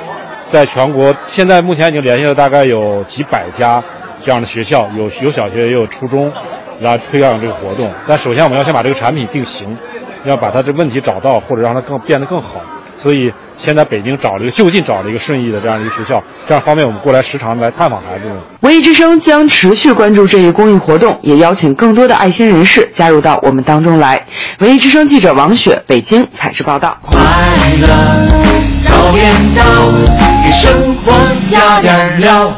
[0.46, 3.84] 在全国，现在目前已经联系了大概有几百家
[4.22, 6.32] 这样的学校，有有小学也有初中，
[6.80, 7.92] 来推广这个活动。
[8.08, 9.76] 但首先我们要先把这个产品定型，
[10.26, 12.62] 要把它这问题找到，或者让它更变得更好。
[12.98, 18.38] 所以现在北京找了一个就近找了一个顺义的这样一个学校，这样方便我们过来时常来探访孩子们。
[18.62, 24.26] 文艺之声将持续关注这一公益活动，也邀请更多的爱心人士加入到我们当中来。
[24.60, 26.98] 文艺之声记者王雪，北京采制报道。
[27.04, 27.20] 快
[27.80, 27.88] 乐
[28.82, 29.64] 早点到，
[30.44, 31.14] 给生活
[31.52, 32.52] 加点料。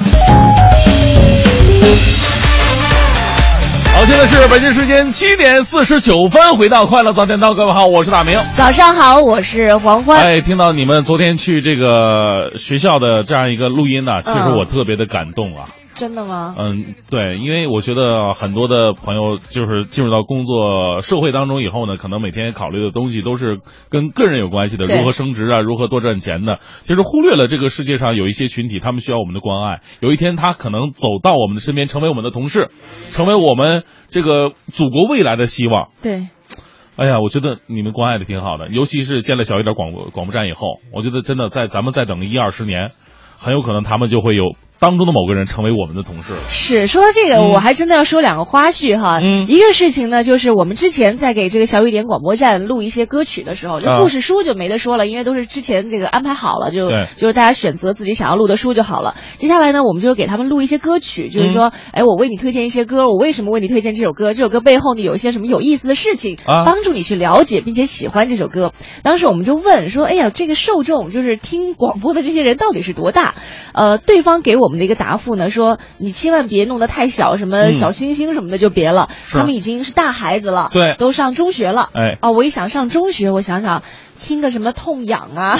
[3.99, 8.39] 好，现在是北京时间七点四十九分，回到快乐早点到，各位好，我是大明。
[8.55, 10.17] 早上好，我是黄欢。
[10.17, 15.67] 哎，听到你们昨天去这个学校的这样一个录音呢，其实我特别的感动啊。
[15.93, 16.55] 真的吗？
[16.57, 29.81] 嗯，对，因为我觉得很多的朋友就是进入到工作社会当中以后呢，可能每天考虑的东西都是跟个人有关系的，如何升职啊，如何多赚钱的，就是忽略了这个世界上有一些群体，他们需要我们的关爱。
[29.99, 32.69] 有一天他可能走到我们的身边，成为我们的同事，
[33.09, 35.89] 成为我们这个祖国未来的希望。
[36.01, 36.27] 对。
[36.95, 42.91] 哎呀，我觉得你们关爱的挺好的，尤其是建了小一点广播广播站以后，我觉得真的在咱们再等一二十年，
[43.37, 44.55] 很有可能他们就会有。
[44.79, 46.39] 当中的某个人成为我们的同事了。
[46.49, 49.19] 是说到这个，嗯我还真的要说两个花絮哈。
[49.21, 59.15] 嗯一个事情呢，就是我们之前在给这个小雨点广播站录一些歌曲的时候，就啊故事书就没得说了，因为都是之前这个安排好了，就就是大家选择自己想要录的书就好了。
[59.37, 64.33] 接下来呢，我们就给他们录一些歌曲，嗯就是说，哎，我为你推荐一些歌，我为什么为你推荐这首歌？
[64.33, 68.71] 这首歌背后呢有一些什么有意思的事情，啊帮助你去了解并且喜欢这首歌。
[69.03, 73.35] 当时我们就问说，哎呀，这个受众就是听广播的这些人到底是多大？
[73.73, 77.73] 呃，对方给我们的一个答复呢，说你千万别弄得太小，什么嗯。
[77.73, 79.37] 小星星什么的就别了，是。
[79.37, 80.95] 他们已经是大孩子了，对。
[80.97, 81.89] 都上中学了。
[81.93, 82.17] 哎。
[82.21, 83.81] 啊，我一想上中学，我想想。
[84.21, 85.57] 听个什么痛痒啊，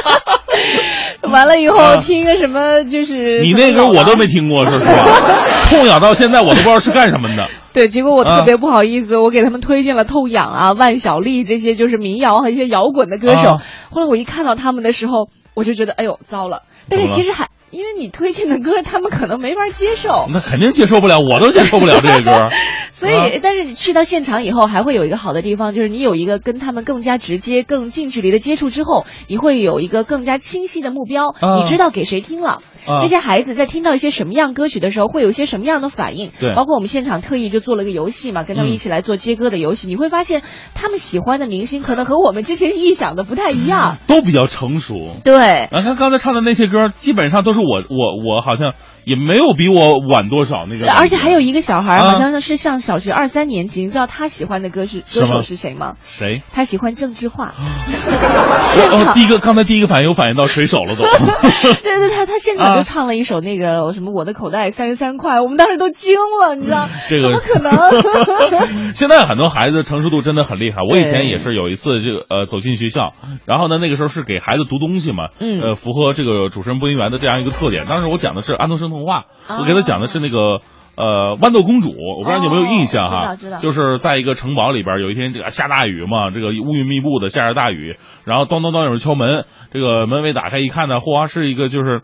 [1.20, 1.96] 完了以后啊。
[1.98, 5.04] 听个什么就是你那歌个我都没听过，说实话，
[5.68, 7.50] 痛痒到现在我都不知道是干什么的。
[7.74, 13.50] 对，结果我啊特别不好意思，我给他们推荐了痛痒啊、万晓利这些就是民谣和一些摇滚的歌手。
[13.50, 13.62] 啊。
[13.90, 16.62] 后来我一看到他们的时候，我就觉得哎呦糟了。
[16.88, 20.26] 但是其实还因为你推荐的歌，他们可能没法接受。
[20.30, 22.48] 那肯定接受不了，我都接受不了这个歌。
[22.92, 32.60] 所以，但是你去到现场以后，还会有一个好的地方，就是你有一个跟他们更加直接、更近距离的接触之后，你会有一个更加清晰的目标，啊你知道给谁听了。
[32.86, 36.30] 啊这些孩子在听到一些什么样歌曲的时候，会有一些什么样的反应？
[36.38, 39.88] 对包括我们现场特意就做了个游戏嘛，跟他们嗯一起来做接歌的游戏。
[39.88, 40.42] 你会发现，
[40.74, 43.98] 他们喜欢的明星可能和我们之前预想的不太一样。
[44.06, 45.12] 都比较成熟。
[45.24, 50.90] 对，然后他刚才唱的那些歌，基本上都是我我我好像也没有比我晚多少那个。
[50.90, 55.94] 而且还有一个小孩，啊好像是上小学二三年级，你知道他喜欢的歌是歌手是谁吗？
[56.04, 56.42] 谁？
[56.52, 57.52] 他喜欢郑智化。
[58.72, 61.04] 现场第一个刚才第一个反应我反应到水手了都。
[61.82, 66.88] 对对，他他现场啊就唱了一首那个什么我的口袋三十三块，我们当时都惊了，你知道？
[67.08, 68.94] 这个怎么可能？
[68.94, 70.78] 现在很多孩子成熟度真的很厉害。
[70.88, 73.12] 我以前也是有一次这个呃走进学校，
[73.46, 77.86] 然后呢那个时候是给孩子读东西嘛，嗯呃符合这个主持人播音员的这样一个特点。
[77.86, 80.60] 当时我讲的是安徒生童话，啊我给他讲的是那个。
[80.94, 83.32] 呃，豌豆公主，我不知道你有没有印象哈？
[83.32, 92.02] 哦知道知道就是在一个城堡里边，有一天这个下大雨嘛，这个乌云密布的下着大雨，然后咚咚咚有人敲门，这个门卫打开一看呢，嚯，是一个就是。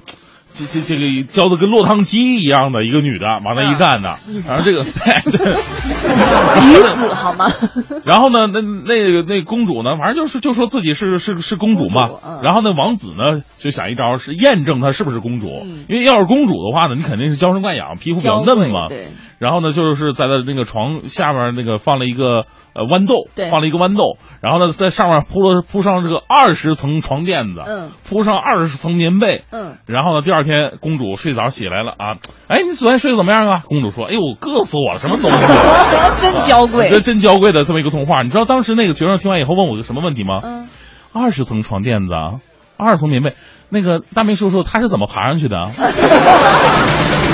[0.55, 7.47] 这这这个教的跟落汤鸡一样的一个女的往那一站呢，嗯然后这个 女子 好吗？
[8.05, 12.09] 然后呢，那那个那公主呢，反正就是就说自己是是是公主嘛。
[12.43, 15.49] 然后那，王子呢就想一招，是验证她是不是公主。
[15.65, 18.89] 嗯因为要是公主的话呢，你肯定是娇生惯养，皮肤比较嫩嘛。
[18.89, 19.07] 对，
[19.39, 32.17] 然后呢，就是在他那个床下面那个放了一个呃豌豆，对放了一个豌豆，然后呢，在上面铺了铺上这个二十层床垫子，嗯铺上二十层棉被，嗯，然后呢，第二天公主睡早起来了啊，
[32.49, 33.63] 哎，你昨天睡得怎么样啊？
[33.67, 36.17] 公主说，哎呦，硌死我了，什么东西啊？
[36.21, 37.01] 真娇贵这。
[37.01, 38.23] 真娇贵的这么一个童话。
[38.23, 40.41] 你知道当时那个学生听完以后问我个什么问题吗？
[40.43, 40.69] 嗯，
[41.13, 42.41] 二十层床垫子啊，
[42.77, 43.35] 二十层棉被，
[43.71, 45.71] 那个大明叔叔他是怎么爬上去的啊？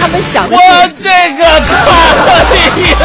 [0.00, 0.60] 他们想的我，
[1.00, 2.98] 这个可以呀，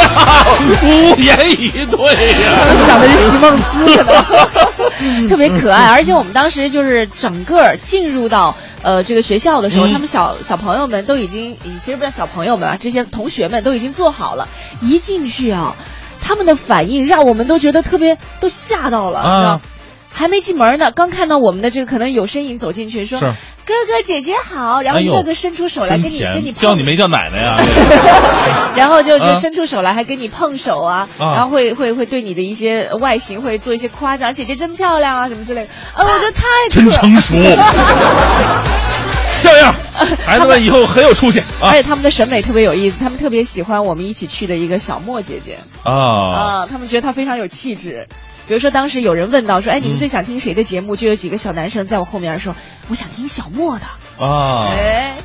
[0.83, 5.91] 无言以对呀、他们想的是席梦思，可 能特别可爱。
[5.91, 14.47] 而且我们当时就是整个进入到呃这个学校的时候，嗯他们小小朋友们都已经，其实不叫小朋友们啊，这些同学们都已经做好了，
[14.81, 15.75] 一进去啊。
[16.21, 19.61] 他们的反应让我们都觉得特别都吓到了，啊你知道
[20.19, 27.55] 还没进门呢，刚看到我们的这个可能有身影走进去，说哥哥姐姐好，然后一个个伸出手来跟你跟你甜，叫你没叫奶奶呀？
[28.75, 29.35] 然后就就啊。
[29.35, 31.31] 伸出手来，还跟你碰手啊，啊。
[31.35, 37.33] 然后会会会对你的一些外形会做一些夸奖，姐姐真漂亮啊什么之类的，啊，我觉得太真成熟，
[39.31, 39.73] 像样，
[40.25, 41.45] 孩子们以后很有出息啊。
[41.61, 45.59] 而且他们的审美特别有意思，他们特别喜欢我们一起去的一个小莫姐姐。
[45.83, 45.93] 啊！
[45.93, 48.05] 啊，他们觉得她非常有气质。
[48.49, 52.55] 比如说，当时有人问到说：“哎，你们嗯最想听谁的节目？”就有几个小男生在我后面说
[52.89, 53.85] ：“我想听小莫的。
[54.17, 55.17] 啊，哎，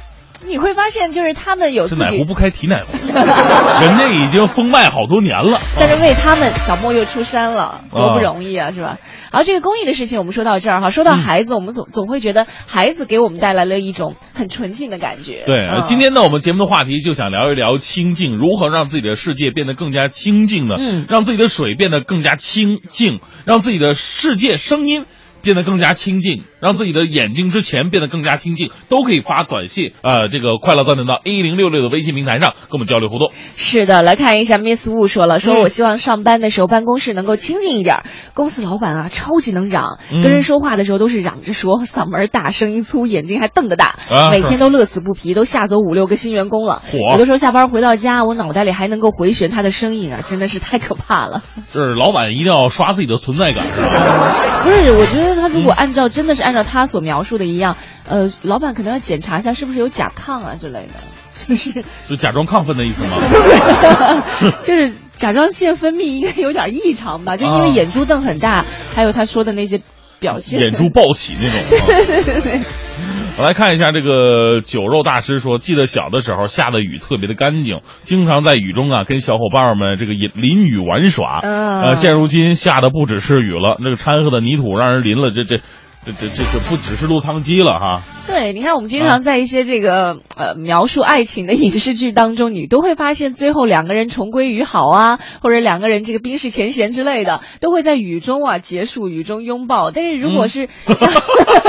[0.46, 5.60] 你会发现，就是他们有自己奶壶不开提奶壶， 人家已经封麦好多年了。
[5.78, 8.98] 但是为他们，小莫又出山了，多不啊容易啊，是吧？
[9.32, 15.44] 好，这个公益的事情我们说到这儿哈，说到孩子，我们总总会觉得孩子给我们带来了一种很纯净的感觉。
[15.46, 20.74] 对，今天呢，我们节目的话题就想聊一聊清净，如何让自己的世界变得更加清净呢？
[20.78, 25.06] 嗯让自己的水变得更加清净，让自己的世界声音。
[25.44, 33.30] 变得更加清净，让自己的眼睛之前变得更加清净，都可以发短信，呃，这个快乐暂停到一零六六的微信平台上跟我们交流互动。
[33.54, 37.98] 是的，来看一下 Miss Wu 说了，说嗯我希望上班的时候办公室能够清静一点。
[38.32, 46.82] 公司老板啊，超级能嚷，嗯跟人说话的时候都是嚷着说， 嗓门大，声音粗，眼睛还瞪得大，啊每天都乐此不疲，都吓走五六个新员工了。
[46.90, 51.42] 嚯有的时候下班回到家，我脑袋里还能够回旋他的声音啊，真的是太可怕了。
[51.72, 54.34] 就 是老板一定要刷自己的存在感，是吧？
[54.64, 64.24] 不是，我觉得他如果按照真的是按照他所描述的一样，呃，老板可能要检查一下是不是有甲亢啊之类的，就 是就假装亢奋的意思吗？
[64.64, 69.80] 就是甲状腺分泌应该有点异常吧，就因为啊眼珠瞪很大，还有他说的那些
[70.18, 70.60] 表现。
[70.60, 71.58] 眼珠暴起那种。
[71.88, 72.60] 对对对对。
[73.36, 81.40] 我来看一下这个酒肉大师说，记得小的时候下的雨特别的干净，经常在雨中啊跟小伙伴们这个淋淋雨玩耍。
[81.42, 85.60] 嗯呃，现如今下的不只是雨了，那个掺和的泥土让人淋了，这这
[86.04, 88.02] 这这这这不只是落汤鸡了哈。
[88.26, 99.90] 对，你看我们经常在一些这个、呃描述爱情的影视剧当中，你都会发现最后两个人重归于好啊，或者两个人这个冰释前嫌之类的，都会在雨中啊结束，雨中拥抱。
[99.90, 101.10] 但是如果是像、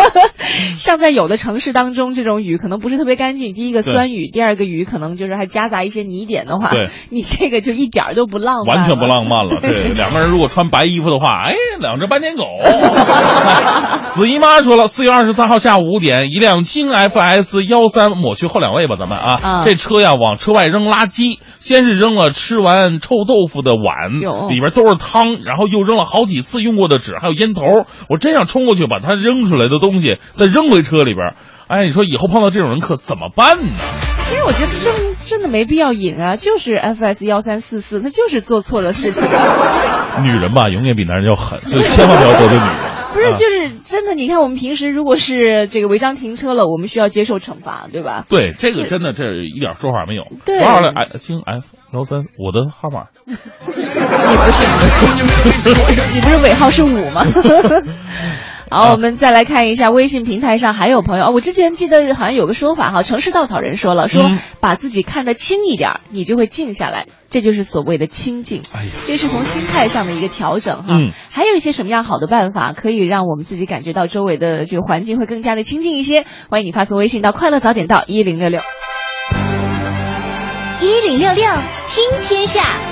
[0.77, 9.59] 像在有的城市当中，这种雨可能不是特别干净，第一个酸雨，第二个雨可能就是还夹杂一些泥点的话对，你这个就一点都不浪漫，完全不浪漫了。
[9.63, 12.45] 对，两个人如果穿白衣服的话，哎，两只斑点狗。
[14.25, 24.19] 子姨妈说了，四月二十三号下午五点，一辆京 FS 幺三抹去后两位吧，咱们啊，啊这车呀往车外扔垃圾，先是扔了吃完臭豆腐的碗，
[24.49, 27.61] 里边都是汤，然后又扔了好几次用过的纸，还有烟头。
[28.09, 31.35] 我真想冲过去把他扔出来的东西再扔回车里边。
[31.67, 33.73] 哎，你说以后碰到这种人可怎么办呢？
[34.23, 39.29] 其实我觉得真真的没必要引啊，就是 FS 幺三四四，那就是做错了事情。
[40.23, 42.94] 女人吧，永远比男人要狠，所以千万不要得罪女人。
[43.15, 44.13] 不是，啊就是真的。
[44.13, 48.25] 你看，我们平时如果是这个违章停车了，我们需要接受惩罚，对吧？
[48.27, 50.23] 对，这个真的这一点说法没有。
[50.45, 50.89] 对多少来？
[50.89, 53.05] 哎，京 F 幺三，我的号码。
[53.25, 53.41] 你不
[54.51, 57.23] 是，你不是尾号是五吗？
[58.69, 68.63] 好，我们再来看一下微信平台上还有朋友，哦我之前记得好像有个说法哈，城市稻草人说了，说嗯把自己看得轻一点，你就会静下来，这就是所谓的清静。
[68.73, 70.97] 哎呀，这是从心态上的一个调整哈。
[70.97, 76.25] 嗯还有一些什么样好的办法可以让我们自己感觉到周围的这个环境会更加的清静一些？
[76.49, 78.61] 欢迎你发送微信到快乐早点到一零六六。
[80.81, 81.45] 一零六六
[81.87, 82.84] 听天下。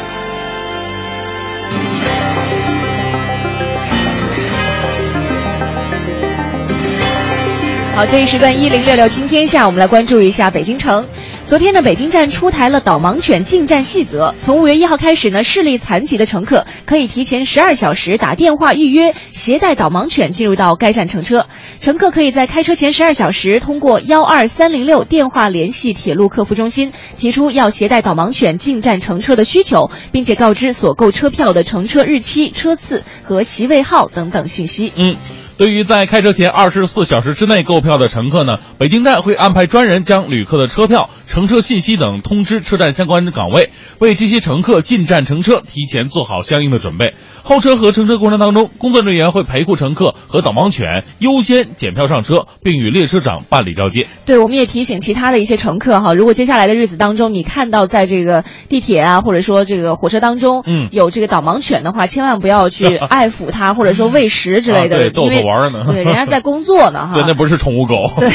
[7.95, 11.07] 好，这一时段一零六六听天下，我们来关注一下北京城。
[11.45, 14.33] 昨天呢，北京站出台了导盲犬进站细则。
[14.41, 21.45] 从五月一号开始呢，视力残疾的乘客可以提前十二小时打电话预约，携带导盲犬进入到该站乘车。
[21.79, 34.91] 乘客可以在开车前十二小时通过幺二三零六电话联系铁路客服中心，提出要携带导盲犬进站乘车的需求，并且告知所购车票的乘车日期、车次和席位号等等信息。
[34.95, 35.15] 嗯。
[35.63, 47.15] 对于在开车前二十四小时之内购票的乘客呢，北京站会安排专人将旅客的车票、乘车信息等通知车站相关岗位，为这些乘客进站乘车提前做好相应的准备。
[47.41, 54.05] 候车和乘车过程当中，工作人员会陪护乘客和导盲犬优先检票上车，并与列车长办理交接。
[54.27, 67.15] 对，我们也提醒其他的一些乘客哈，如果接下来的日子当中，你看到在这个地铁啊，或者说这个火车当中，嗯有这个导盲犬的话，千万不要去 爱抚它，或者说喂食之类的，啊对逗逗玩呢对，人家在工作呢哈。
[67.15, 68.13] 对，那不是宠物狗。
[68.19, 68.29] 对，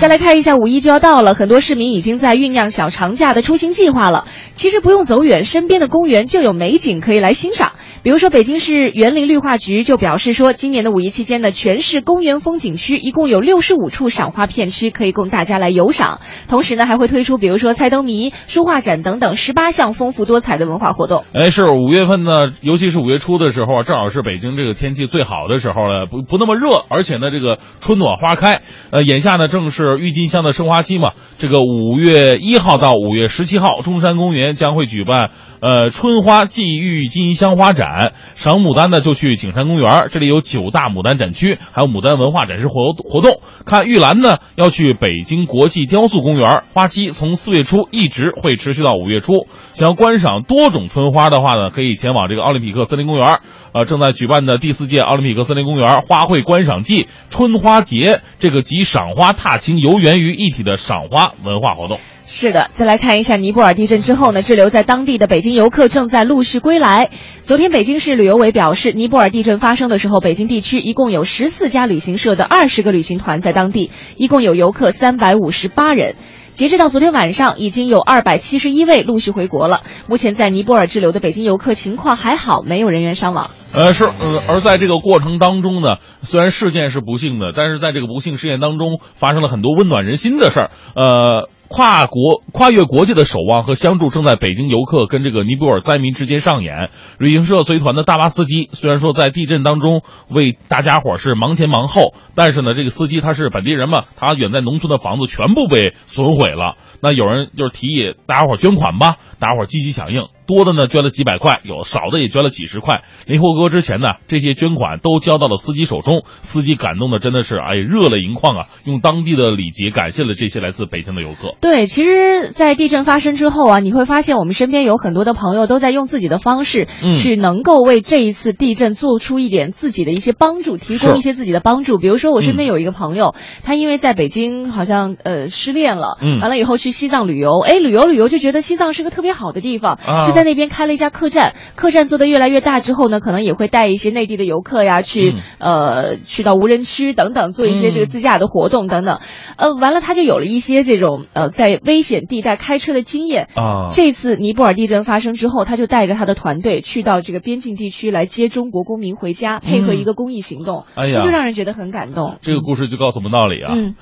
[0.00, 4.26] 再来看一下五一就要到了，很多市民已经在酝酿小长假的出行计划了。
[4.54, 7.72] 其实不用走远，身边的公园就有美景可以来欣赏。
[8.02, 16.20] 比如说，北京市园林绿化局就表示说，今年的五一期间呢，全市公园风景区一共有六十五处赏花片区可以供大家来游赏。
[16.46, 21.24] 同时呢，还会推出比如说猜灯谜、书画展等等十八项丰富多彩的文化活动。
[21.32, 28.60] 哎，是五月份呢，尤其是五月初的时候，正好是北京这个天气最好的时候了，不不那么热，而且呢，这个春暖花开。
[28.90, 31.12] 呃，眼下呢正是郁金香的盛花期嘛。
[31.38, 35.30] 这个五月月一号到五月十七号，中山公园将会举办
[35.60, 38.12] 呃春花季郁金香花展。
[38.34, 43.40] 赏牡丹呢就去景山公园，这里有九大牡丹展区，还有牡丹文化展示活活动。
[43.64, 49.46] 看玉兰呢，要去北京国际雕塑公园，花期从四月初一直会持续到五月初。
[49.72, 53.38] 想要观赏多种春花的话呢，可以前往这个奥林匹克森林公园，
[53.74, 61.98] 呃，正在举办的第四届奥林匹克森林公园花卉观赏季春花节，这个集赏花踏青游园于一体的赏花文化活动。
[62.24, 67.10] 是的，再来看一下尼泊尔地震之后呢，滞留在当地的北京游客正在陆续归来。
[67.42, 76.14] 昨天，北京市旅游委表示，尼泊尔地震发生的时候，北京地区一共有十四家旅行社的二十个旅行团在当地，一共有游客三百五十八人。
[76.54, 79.82] 截至到昨天晚上，已经有二百七十一位陆续回国了。
[80.06, 83.50] 目前在尼泊尔滞留的北京游客情况还好，没有人员伤亡。
[83.72, 90.70] 呃，是，呃，而在这个过程当中呢，虽然事件是不幸的，但是在这个不幸事件当中发生了很多温暖人心的事儿。
[90.94, 96.90] 呃，跨国跨越国界的守望和相助正在北京游客跟这个尼泊尔灾民之间上演。
[97.18, 106.76] 旅行社随团的大巴司机虽然说在地震当中为大家伙是忙前忙后，但是呢，这个司机他是本地人嘛，他远在农村的房子全部被损毁了。
[107.00, 110.28] 那有人就是提议大家伙捐款吧，大家伙积极响应。
[110.46, 113.02] 多的呢捐了几百块，有少的也捐了几十块。
[113.26, 118.66] 临霍哥之前呢，这些捐款都交到了司机手中，司机感动的真的是哎热泪盈眶啊！
[118.84, 121.54] 用当地的礼节感谢了这些来自北京的游客。
[121.60, 131.98] 对，其实，在地震发生之后啊，你会发现我们身边有很多的朋友都在用自己的方式，去能够为这一次地震做出一点自己的一些帮助，提供一些自己的帮助。
[131.98, 141.54] 比如说，我身边有一个朋友，他因为在北京好像呃失恋了，嗯完了以后去西藏旅游，哎，旅游旅游就觉得西藏是个特别好的地方，啊就在那边开了一家客栈。
[141.76, 149.20] 客栈做的越来越大之后呢，可能也会带一些内地的游客呀，去、嗯呃去到无人区等等，做一些这个嗯自驾的活动等等。
[149.56, 153.48] 呃，完了他就有了一些这种呃在危险地带开车的经验。
[153.54, 162.38] 啊这次尼泊尔地震发生之后，他就带着他的团队去到这个边境地区来接中国公民回家，配合一个公益行动，哎呀那就让人觉得很感动。
[162.40, 163.94] 这个故事就告诉我们道理啊，嗯，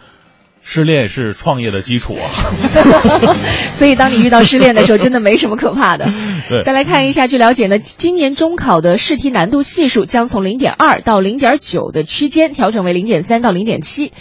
[0.64, 2.26] 失恋是创业的基础啊。
[3.76, 6.10] 所以当你遇到失恋的时候，真的没什么可怕的。
[6.48, 14.12] 对再来看一下，据了解呢，今年中考的试题难度系数将从零点二到零点九的区间调整为零点三到零点七。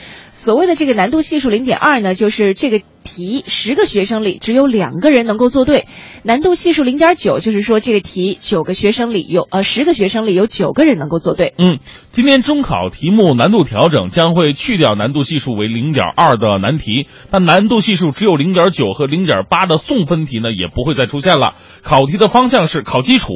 [0.42, 5.86] 所谓的这个难度系数零点二呢，就是这个题十个学生里只有两个人能够做对；
[6.24, 11.54] 难度系数零点九，就是说这个题九个学生里有呃十个学生里有九个人能够做对。
[11.60, 11.78] 嗯，
[12.10, 21.54] 今年中考题目难度调整将会去掉难度系数为零点二的难题，那难度系数只有零点九和零点八的送分题呢，也不会再出现了。
[21.84, 23.34] 考题的方向是考基础、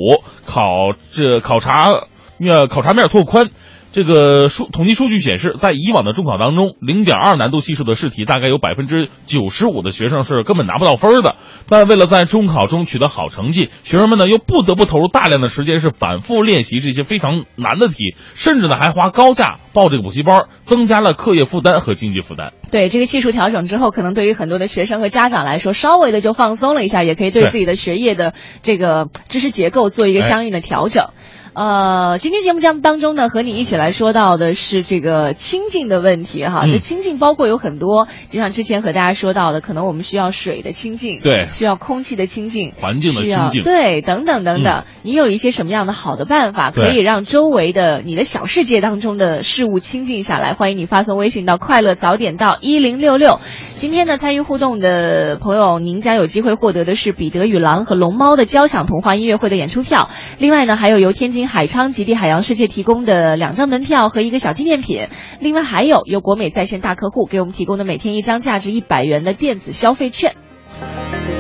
[0.47, 0.63] 考
[1.11, 1.91] 这考察
[2.39, 3.51] 呃考察面拓宽。
[3.95, 11.37] 这个数统计数据显示，在以往的中考当中，零点二难度系数的试题，大概有百分之九十五的学生是根本拿不到分儿的。
[11.69, 22.51] 但为了在中考中取得好成绩，学生们呢又不得不投入大量的时间，是反复练习这些非常难的题，甚至呢还花高价报这个补习班，增加了课业负担和经济负担。
[22.73, 31.11] 对这个系数调整之后，可能对于很多的学生和家长来说，稍微的就放松了一下，也可以对对自己的学业的这个知识结构做一个相应的调整。
[31.55, 36.65] 呃，今天节目将当中呢，和你一起来说到的是这个清净的问题哈。
[36.65, 44.79] 嗯这清净包括有很多，就像之前和大家说到的，可能我们需要水的清净，对需要空气的清净，环境的清净对，等等等等。
[44.79, 50.55] 嗯你有一些什么样的好的办法，可以让周围的你的小世界当中的事物清净下来？
[50.55, 53.39] 欢迎你发送微信到快乐早点到一零六六。
[53.75, 60.09] 今天呢，参与互动的朋友，您将有机会获得的是彼得与狼和龙猫的交响童话音乐会的演出票。
[60.39, 65.07] 另外呢，还有由天津海昌极地海洋世界提供的两张门票和一个小纪念品。
[65.39, 70.35] 另外还有由国美在线大客户给我们提供的每天一张价值一百元的电子消费券。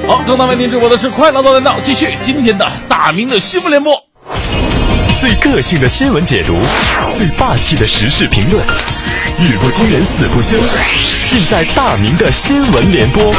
[0.07, 3.93] 好，正在为您直播的是快乐早点到，继续今天的大明的新闻联播。
[5.19, 6.53] 最个性的新闻解读，
[7.09, 8.63] 最霸气的时事评论，
[9.39, 10.57] 语不惊人死不休，
[11.29, 13.33] 尽在大明的新闻联播。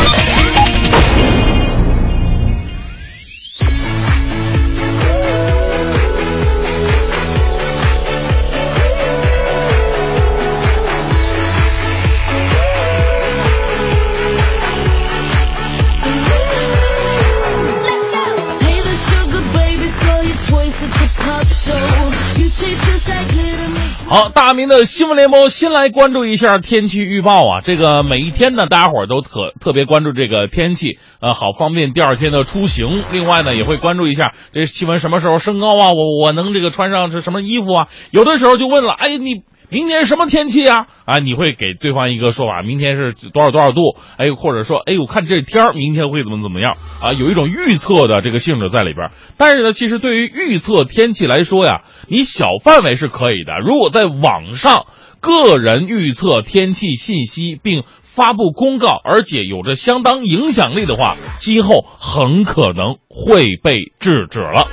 [24.17, 27.61] 好，大明的新闻联播，先来关注一下天气预报啊。
[27.63, 33.05] 这个每一天呢，大家伙儿都特特别关注这个天气，呃，好方便第二天的出行。
[33.13, 37.89] 另外呢，也会关注一下这气温什么时候升高啊，我我能这个穿上是什么衣服啊？
[38.11, 40.87] 有的时候就问了，哎，你明天什么天气啊？
[41.05, 43.97] 啊，你会给对方一个说法，明天是多少多少度？
[44.17, 47.13] 哎，或者说，哎，我看这天儿明天会怎么怎么样啊？
[47.13, 49.11] 有一种预测的这个性质在里边。
[49.37, 53.53] 但是呢，其实对于预测天气来说呀，你小范围是可以的。
[53.65, 54.87] 如果在网上
[55.21, 64.69] 个人预测天气信息并发布公告，而且有着相当影响力的话，今后很可能会被制止了。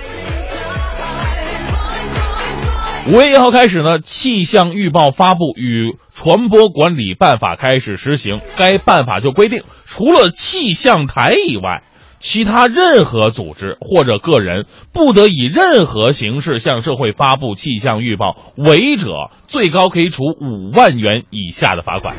[3.06, 8.40] 五月一号开始呢，气象预报发布与传播管理办法开始实行。
[8.56, 11.84] 该办法就规定，除了气象台以外，
[12.22, 19.10] 其他任何组织或者个人不得以任何形式向社会发布气象预报，违者
[19.48, 22.16] 最高可以处五万元以下的罚款。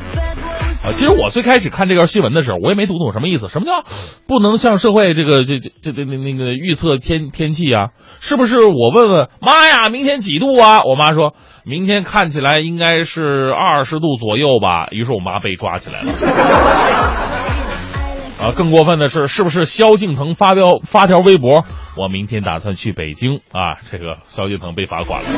[0.85, 3.49] 啊，其实我最开始看这条新闻的时候，我也没读懂什么意思。
[3.49, 3.83] 什么叫
[4.27, 7.89] 不能向社会这个这这这这那那个预测天天气啊？
[8.19, 10.83] 是不是我问问妈呀，明天几度啊？
[10.83, 11.33] 我妈说
[11.65, 14.85] 明天看起来应该是二十度左右吧。
[14.91, 16.11] 于是我妈被抓起来了。
[18.37, 21.65] 啊，更过分的是，是不是萧敬腾发表发条微博？
[21.97, 25.29] 我明天打算去北京啊，这个萧敬腾被罚款了。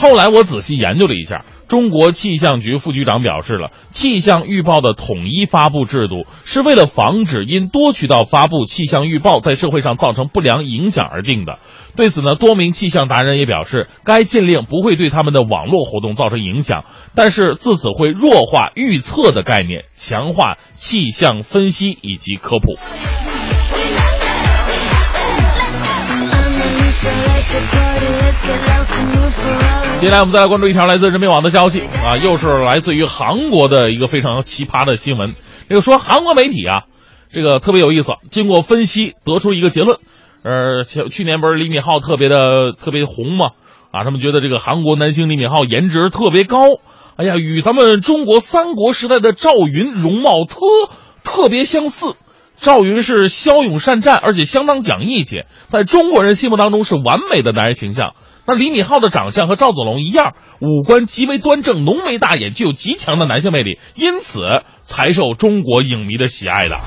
[0.00, 11.60] 后来我仔细研究了一下，中国气象局副局长表示了，气象预报的统一发布制度是为了防止因多渠道发布气象预报在社会上造成不良影响而定的。
[11.94, 23.29] 对此呢，多名气象达人也表示，该禁令不会对他们的网络活动造成影响，但是自此会弱化预测的概念，强化气象分析以及科普。
[29.98, 35.34] 接下来我们再来关注一条来自人民网的消息啊，又是来自于韩国的一个非常奇葩的新闻。
[35.68, 36.84] 这个说韩国媒体啊，
[37.32, 39.98] 这个特别有意思，经过分析得出一个结论。
[40.44, 43.48] 呃，去去年不是李敏镐特别的特别红吗？
[43.90, 46.56] 啊，他们觉得这个韩国男星李敏镐颜值特别高，
[47.16, 50.60] 哎呀，与咱们中国三国时代的赵云容貌特
[51.24, 52.14] 特别相似。
[52.60, 58.12] 赵云是骁勇善战，而且相当讲义气，在中国人心目当中是完美的男人形象。
[58.46, 64.40] 那李敏镐的长相和赵子龙一样，五官极为端正，浓眉大眼，具有极强的男性魅力，因此
[64.82, 66.82] 才受中国影迷的喜爱的啊！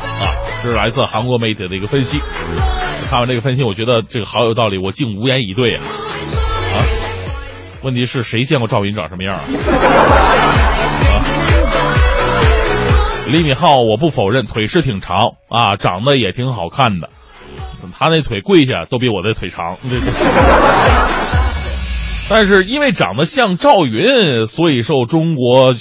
[0.61, 2.19] 这是来自韩国媒体的一个分析。
[3.09, 5.81] 看完这个分析，我觉得这个好有道理，我竟无言以对啊！
[5.81, 6.75] 啊，
[7.83, 9.41] 问题是谁见过赵云长什么样啊？
[13.31, 17.09] 李敏镐，我不否认腿是挺长啊，长得也挺好看的，
[17.97, 20.11] 他那腿跪下都比我的腿长，这这。
[22.29, 25.73] 但是因为长得像赵云，所以受中国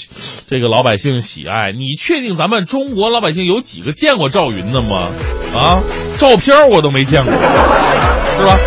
[0.49, 1.72] 这个老百姓喜爱。
[1.72, 5.09] 你确定咱们中国老百姓有几个见过赵云的吗？
[5.55, 5.80] 啊，
[6.18, 7.38] 照片我都没见过，是
[8.45, 8.59] 吧？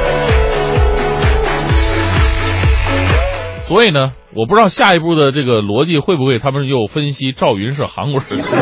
[3.66, 8.44] 所以呢，我不知道下一步的这个逻辑会不会他们又分析赵云是韩国人。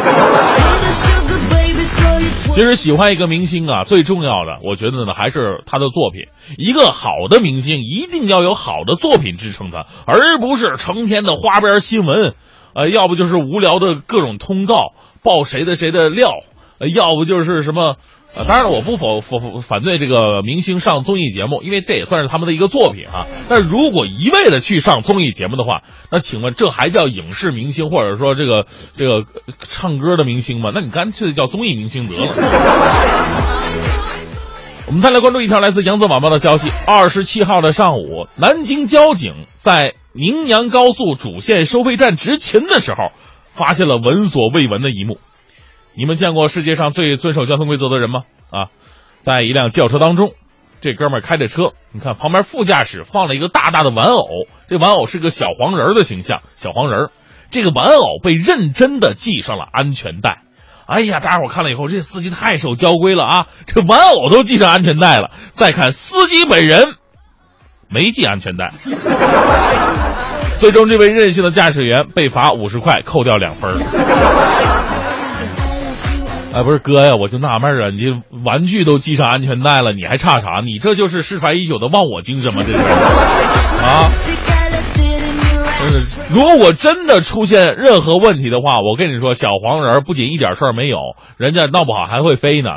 [2.54, 6.28] 其实喜欢一个明星啊，最重要的，我觉得呢，还是他的作品。
[6.58, 12.36] 一个好的明星一定要有好的作品支撑他，而不是成天的花边新闻，
[12.74, 16.32] 呃，要不就是无聊的各种通告，爆谁的谁的料，
[16.80, 17.98] 呃，要不就是什么。
[18.36, 23.28] 啊，当然，我不否否反对这个明星上综艺节目，因为这也算是他们的一个作品啊。
[23.48, 28.66] 但如果一味的去上综艺节目的话，那请问这还叫影视明星，或者说这个
[28.98, 29.24] 这个
[29.60, 30.72] 唱歌的明星吗？
[30.74, 32.34] 那你干脆叫综艺明星得了。
[34.88, 43.12] 我们再来关注一条来自扬子晚报的消息：二十七号的上午，南京交警在宁阳高速主线收费站执勤的时候，
[43.54, 45.20] 发现了闻所未闻的一幕。
[45.96, 48.22] 你们见过世界上最遵守交通规则的人吗？
[48.50, 48.74] 啊，
[49.22, 50.32] 在一辆轿车当中，
[50.82, 54.26] 这哥们儿开着车，你看旁边副驾驶放了一个大大的玩偶，
[54.68, 57.10] 这玩偶是个小黄人的形象，小黄人，
[57.52, 60.42] 这个玩偶被认真的系上了安全带。
[60.86, 65.30] 哎呀，大家伙看了以后，这司机太守交规了啊，这玩偶都系上安全带了。
[65.54, 66.96] 再看司机本人，
[67.88, 68.68] 没系安全带。
[70.60, 73.80] 最终，这位任性的驾驶员被罚五十块，扣掉两分。
[76.54, 80.62] 哎，不是哥呀，我就纳闷啊，你玩具都系上安全带了，你还差啥？
[80.64, 82.62] 你这就是失传已久的忘我精神吗？
[82.64, 84.10] 这是啊！
[86.30, 90.98] 如果真的出现任何问题的话，我跟你说，小黄人不仅一点事儿没有，
[91.38, 92.76] 人家闹不好还会飞呢。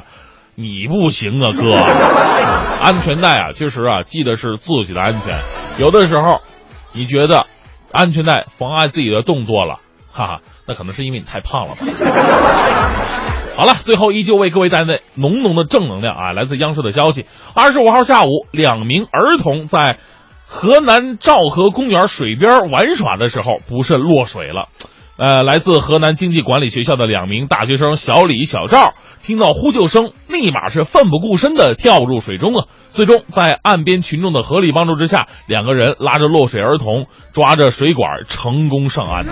[0.54, 1.74] 你不行啊，哥！
[2.82, 5.38] 安全带啊，其实啊，系的是自己的安全。
[5.78, 6.40] 有的时候，
[6.94, 7.44] 你觉得
[7.92, 11.76] 安全带妨碍自己的动作了，哈哈，那可能是因为你太胖了吧。
[13.56, 16.32] 好了，最后依旧为各位带来浓浓的正能量啊！
[16.32, 19.96] 来自央视的消息，二十五号下午，两名儿童在
[20.44, 24.68] 河南赵河公园水边玩耍的时候不慎落水了。
[25.16, 28.92] 呃，来自河南经济管理学校的两名大学生小李、小赵
[29.22, 32.66] 听到呼救声，立马是奋不顾身的跳入水中了。
[32.90, 39.24] 最终在岸边群众的合力帮助之下，两个人拉着落水儿童，抓着水管成功上岸。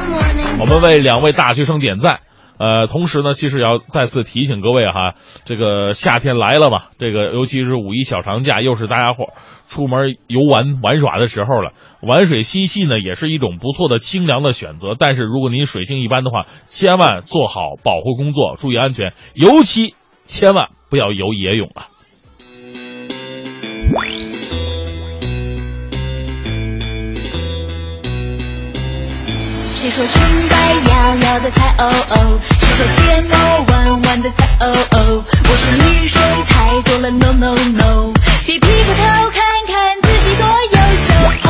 [0.58, 2.20] 我们为两位大学生点赞。
[2.58, 9.32] 呃，同时呢，其实也要再次提醒各位哈，这个夏天来了嘛，这个尤其是五一小长假，又是大家伙
[9.66, 14.94] 出门游玩玩耍的时候了，玩水嬉戏呢，也是一种不错的清凉的选择。
[14.98, 19.94] 但是如果您水性一般的话，千万做好保护工作，注意安全，尤其
[20.24, 21.88] 千万不要游野泳啊。
[29.84, 32.40] 谁说裙摆摇摇的才哦哦？
[32.58, 33.34] 谁说睫毛
[33.68, 35.22] 弯弯的才哦哦？
[35.28, 38.14] 我说你水太多了，no no no！
[38.46, 41.12] 别劈过头看看自己多优秀。
[41.44, 41.46] 哦哦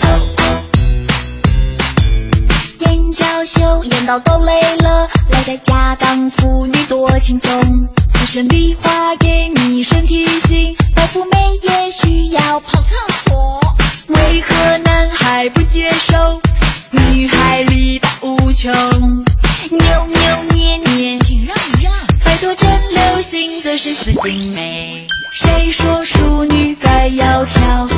[0.00, 0.04] 哦
[0.38, 0.62] 哦！
[2.78, 5.10] 眼角羞，眼到都累了。
[5.30, 7.86] 赖在家当妇女多轻松。
[8.22, 12.96] 医生理话给你身体醒，白富美也需要跑厕
[13.26, 13.60] 所。
[14.12, 16.40] 为何男孩不接受？
[16.90, 18.72] 女孩力大无穷。
[19.70, 21.92] 扭扭捏捏，请让一让。
[22.24, 25.06] 拜托真流行的是死性美。
[25.34, 27.89] 谁说淑女该窈窕？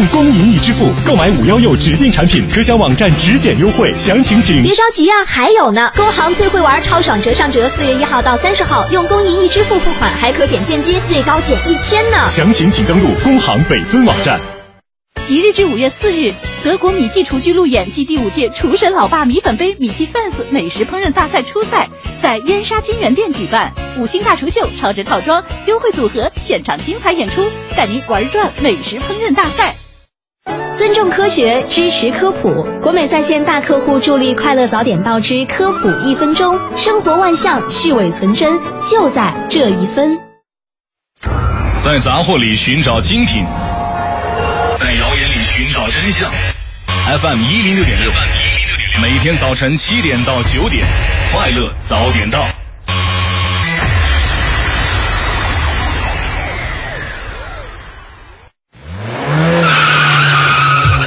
[0.00, 5.92] 用工银易支付购买五幺六指定产品，可享网站直减优惠，详情请别着急啊、还有呢！
[5.94, 12.30] 工行最会玩超爽折上折，四月一号到三十号，用工银易支付付款还可减现金，最高减一千呢。
[12.30, 14.40] 详情请登录工行北分网站。
[15.22, 16.32] 即日至五月四日，
[16.64, 21.90] 德国米记厨具路演暨第五届厨神老爸米粉杯米记 fans 美食烹饪大赛初赛
[22.22, 27.44] 在燕莎金源店举办，五星大厨秀、超值套装、优惠组合、现场精彩演出，
[27.76, 29.76] 带您玩转美食烹饪大赛。
[30.76, 32.62] 尊重科学，支持科普。
[32.80, 38.58] 国美在线大客户助力快乐早点到之科普一分钟，生活万象，去伪存真，
[38.90, 40.18] 就在这一分。
[41.74, 46.30] 在杂货里寻找精品，在谣言里寻找真相。
[47.18, 48.10] FM 一零六点六，
[49.02, 50.84] 每天早晨七点到九点，
[51.32, 52.59] 快乐早点到。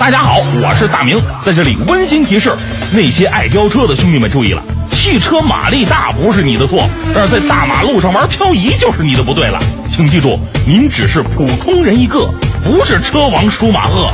[0.03, 2.53] 大家好，我是大明，在这里温馨提示
[2.91, 6.85] 那些爱飙车的兄弟们注意了，汽车马力大不是你的错，
[7.15, 9.57] 但是在大马路上玩漂移就是你的不对了。
[9.89, 10.37] 请记住，
[10.67, 12.29] 您只是普通人一个，
[12.65, 14.09] 不是车王舒马赫。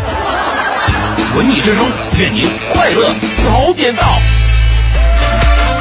[1.36, 1.84] 文艺之声，
[2.20, 3.10] 愿您快乐
[3.44, 4.20] 早点到。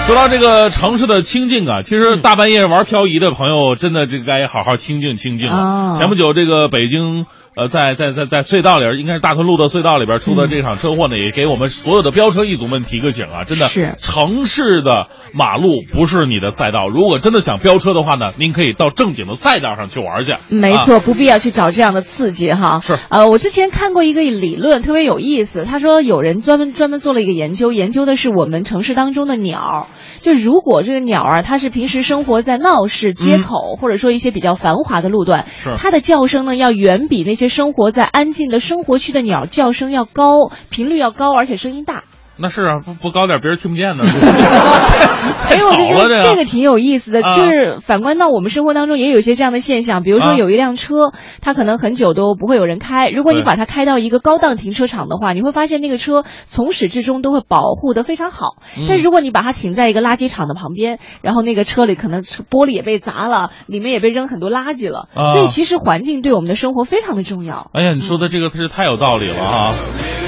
[0.06, 5.54] 说到这个城市的清静啊，其实大半夜玩漂移的朋友，真的这该好好清静清静了。
[5.54, 7.26] 哦前不久，这个北京
[7.59, 13.42] 呃，在在在在隧道里，应该是大屯路的隧道里边出的这场车祸呢，也给我们所有的飙车一族们提个醒啊！
[13.42, 20.36] 真的是城市的马路不是你的赛道，如果真的想飙车的话呢，您可以到正经的赛道上去玩去。
[20.48, 22.78] 没啊错，不必要去找这样的刺激哈。
[22.80, 25.64] 是呃，我之前看过一个理论，特别有意思。
[25.64, 29.88] 他说有人专门专门做了一个研究，研究的是我们城市当中的鸟。
[30.20, 35.46] 就如果这个鸟儿，它是平时生活在闹市、街口，或者说一些比较繁华的路段，
[35.76, 42.04] 它的叫声呢，要远比那些生活在安静的生活区的鸟叫声要高，频率要高，而且声音大。
[42.41, 44.05] 那是啊，不不高点别人听不见呢。
[45.51, 58.57] 哎呦，我就觉得这个挺有意思的，啊就是反观到我们生活当中也有一些这样的现象，比如说啊有一辆车，它可能很久都不会有人开，如果你把它开到一个高档停车场的话，你会发现那个车从始至终都会保护的非常好。
[58.76, 67.70] 嗯但如果你把它停在一个垃圾场的旁边，然后那个车里可能玻璃也被砸了，里面也被扔很多垃圾了，啊所以其实环境对我们的生活非常的重要。
[67.72, 69.74] 哎呀，你说的这个是太有道理了啊！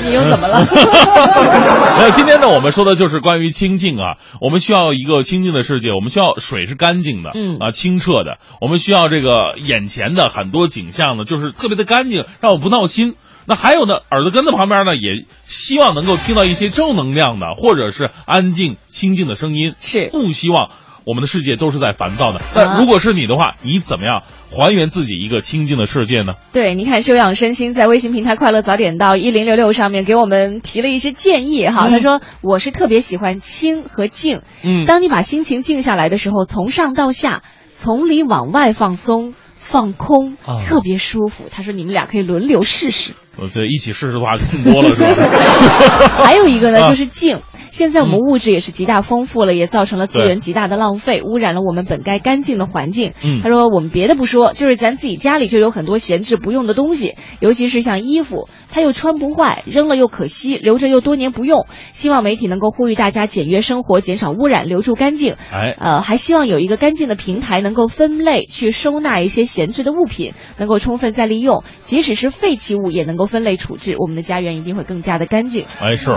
[0.04, 0.66] 你又怎么了？
[1.98, 4.16] 那今天呢，我们说的就是关于清净啊。
[4.40, 8.38] 我们需要一个清净的世界，我们需要水是干净的，嗯啊，清澈的。
[8.60, 13.14] 我们需要这个眼前的很多景象呢，就是特别的干净，让我不闹心。
[13.46, 19.74] 那还有呢，耳朵根子旁边呢，也希望能够听到一些正能量的，或者是安静清静的声音。
[19.80, 20.70] 是不希望
[21.04, 22.38] 我们的世界都是在烦躁的。
[22.38, 26.34] 啊那如果是你的话，你怎么样还原自己一个清静的世界呢？
[26.52, 31.88] 对，你看修养身心在微信平台“快乐早点到”一零六六上面给我们提了一些建议哈。
[31.88, 37.42] 嗯他说我是特别喜欢清和静，嗯当你把心情静下来的时候，从上到下，
[37.72, 39.34] 从里往外放松。
[39.62, 41.44] 放空，啊特别舒服。
[41.48, 43.12] 他说你们俩可以轮流试试。
[43.40, 45.06] 我这一起试试的话更多了，是吧？
[46.22, 47.40] 还有一个呢，啊就是静。
[47.70, 53.12] 现在我们物质也是极大丰富了，也造成了资源极大的浪费，污染了我们本该干净的环境。
[53.22, 61.66] 嗯他说我们别的不说，就是咱自己家里就有很多闲置不用的东西，尤其是像衣服，它又穿不坏，扔了又可惜，留着又多年不用。
[61.92, 65.36] 希望媒体能够呼吁大家简约生活，减少污染，留住干净。
[65.52, 75.66] 哎，呃，还希望有一个干净的平台，能够分类去收纳一些闲置的物品，能够充分再利用，即使是废弃物也能够分类处置，我们的家园一定会更加的干净。
[75.80, 76.10] 哎，是。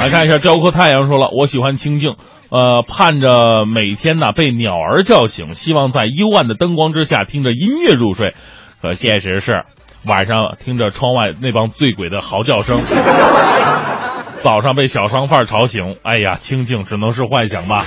[0.00, 2.14] 来看一下，雕刻太阳说了，我喜欢清静，
[2.50, 8.34] 呃，盼着每天呢被鸟儿叫醒，希望在幽暗的灯光之下听着音乐入睡。
[8.80, 9.64] 可现实是，
[10.06, 12.80] 晚上听着窗外那帮醉鬼的嚎叫声，
[14.42, 17.84] 早上被小商贩吵醒，哎呀，清静只能是幻想吧。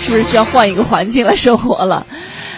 [0.00, 2.06] 是不是需要换一个环境来生活了？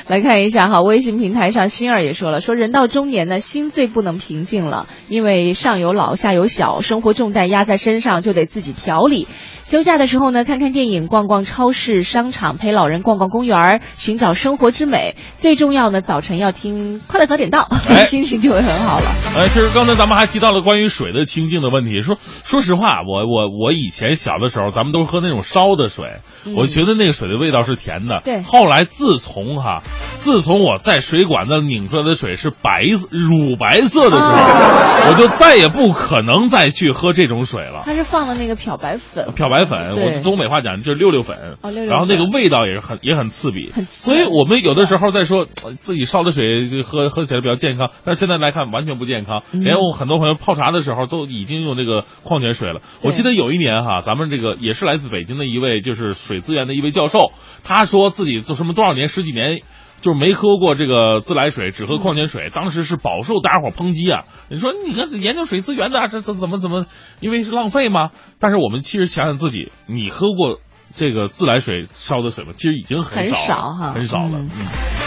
[0.08, 9.28] 来看一下哈，微信平台上心儿也说了，说人到中年呢，心最不能平静了，因为上有老下有小，生活重担压在身上，就得自己调理。
[9.62, 15.14] 休假的时候呢，看看电影，逛逛超市、商场，陪老人逛逛公园，寻找生活之美。
[15.36, 19.04] 最重要呢，早晨要听《快乐早点到》，哎 心情就会很好了。
[19.36, 22.00] 哎，其实刚才咱们还提到了关于水的清净的问题。
[22.00, 28.22] 说说实话，我我我以前小的时候，咱们都是喝那种烧的水，嗯我觉得那个水的味道是甜的。
[28.24, 29.82] 对后来自从哈，
[30.18, 37.82] 自从我在水管子拧出来的水是白乳白色的时候，啊我就再也不可能再去喝这种水了。
[37.84, 49.42] 它是放的那个漂白粉，漂白粉，对我东北话讲就是溜溜粉，哦六六粉然后那个味道也是很也很刺鼻，很所以我们有的时候在说呃自己烧的水就喝喝起来比较健康，但是现在来看完全不健康。
[49.52, 52.80] 嗯连我很多朋友泡茶的时候都已经用这个矿泉水了。
[53.02, 57.32] 我记得有一年哈，咱们这个也是来自北京的一位就是水资源的一位教授，
[57.64, 59.60] 他说自己都什么多少年十几年。
[60.00, 64.24] 就是没喝过这个自来水，只喝矿泉水，当时是饱受大家伙抨击啊！
[64.48, 66.86] 你说你这研究水资源的，这这怎么怎么，
[67.20, 68.10] 因为是浪费吗？
[68.38, 70.60] 但是我们其实想想自己，你喝过
[70.98, 72.50] 这个自来水烧的水吗？
[72.56, 74.40] 其实已经很少少哈很少了。
[74.40, 74.48] 嗯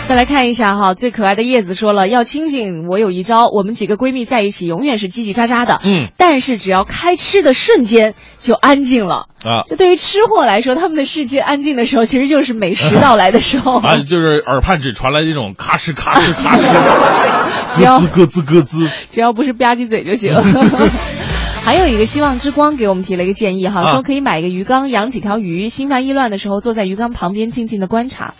[0.07, 9.27] 再来看一下哈，最可爱的叶子说了，要清静，我有一招，我们几个闺蜜在一起永远是叽叽喳喳的，嗯，但是只要开吃的瞬间就安静了。
[9.43, 13.77] 啊就对于吃货来说，他们的世界安静的时候，其实就是美食到来的时候。
[13.79, 16.61] 啊，就是耳畔只传来这种咔哧咔哧咔哧，
[17.79, 18.89] 咯吱咯吱咯吱。
[19.11, 20.35] 只要不是吧唧嘴就行。
[21.63, 28.33] 还有一个希望之光给我们提了一个建议哈，啊说可以买一个鱼缸，养几条鱼，心烦意乱的时候坐在鱼缸旁边静静的观察，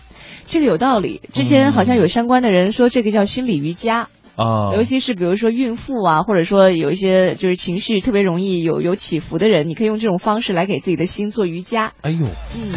[0.48, 1.22] 这个有道理。
[1.32, 4.10] 之前好像有相关的人说这个叫心理瑜伽。
[4.36, 11.92] 啊尤其是比如说孕妇啊，或者说有一些就是情绪特别容易有有起伏的人，你可以用这种方式来给自己的心做瑜伽。
[12.02, 12.74] 哎呦，嗯，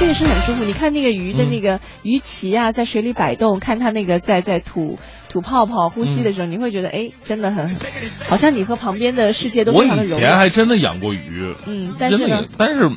[0.00, 0.64] 这个是很舒服。
[0.64, 4.98] 你看那个鱼的那个鱼鳍啊，在水里摆动，看它那个在在吐
[5.28, 7.70] 吐泡泡、呼吸的时候，你会觉得哎，真的很，
[8.28, 10.16] 好像你和旁边的世界都我非常的融合。
[10.16, 12.18] 以前还真的养过鱼，嗯，但是
[12.56, 12.88] 但是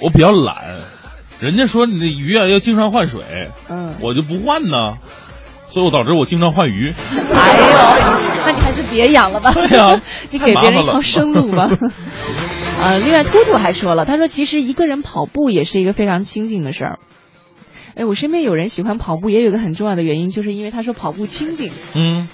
[0.00, 0.76] 我比较懒，
[1.40, 3.22] 人家说你的鱼啊要经常换水，
[3.68, 4.96] 嗯，我就不换呢，
[5.68, 6.92] 所以我导致我经常换鱼。
[7.34, 7.66] 哎呦，
[8.46, 9.52] 那你还是别养了吧。
[9.54, 11.68] 对呀 你给别人一条生路吧。
[12.82, 16.98] 呃，另外，嘟嘟还说了，他说其实一个人跑步也是一个非常清静的事儿。
[17.94, 21.70] 哎，我身边有人喜欢跑步，也有一个很重要的原因，就是因为他说跑步清静。
[21.94, 22.28] 嗯，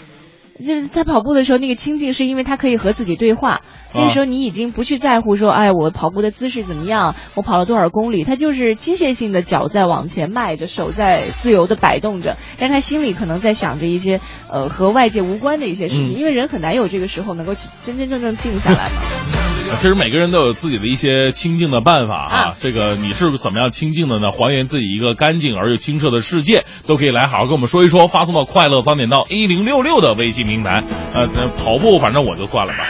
[0.59, 3.63] 就是他跑步的时候，那个清静是因为他可以和自己对话。
[3.95, 19.56] 那个时候你已经不去在乎说，哎，我跑步的姿势怎么样，我跑了多少公里，他就是机械性的脚在往前迈着，手在自由的摆动着，但他心里可能在想着一些呃和外界无关的一些事情，嗯因为人很难有这个时候能够真真正正静下来嘛。
[19.75, 22.57] 其实每个人都有自己的一些清净的办法啊。
[22.61, 24.33] 这个你是怎么样清净的呢？
[24.33, 28.09] 还原自己一个干净而又清澈的世界，都可以来好好跟我们说一说。
[28.09, 30.83] 发送到快乐早点到一零六六的微信平台。
[31.13, 31.27] 呃，
[31.59, 32.85] 跑步反正我就算了吧。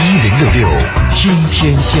[0.00, 0.68] 一零六六
[1.10, 1.98] 听天下。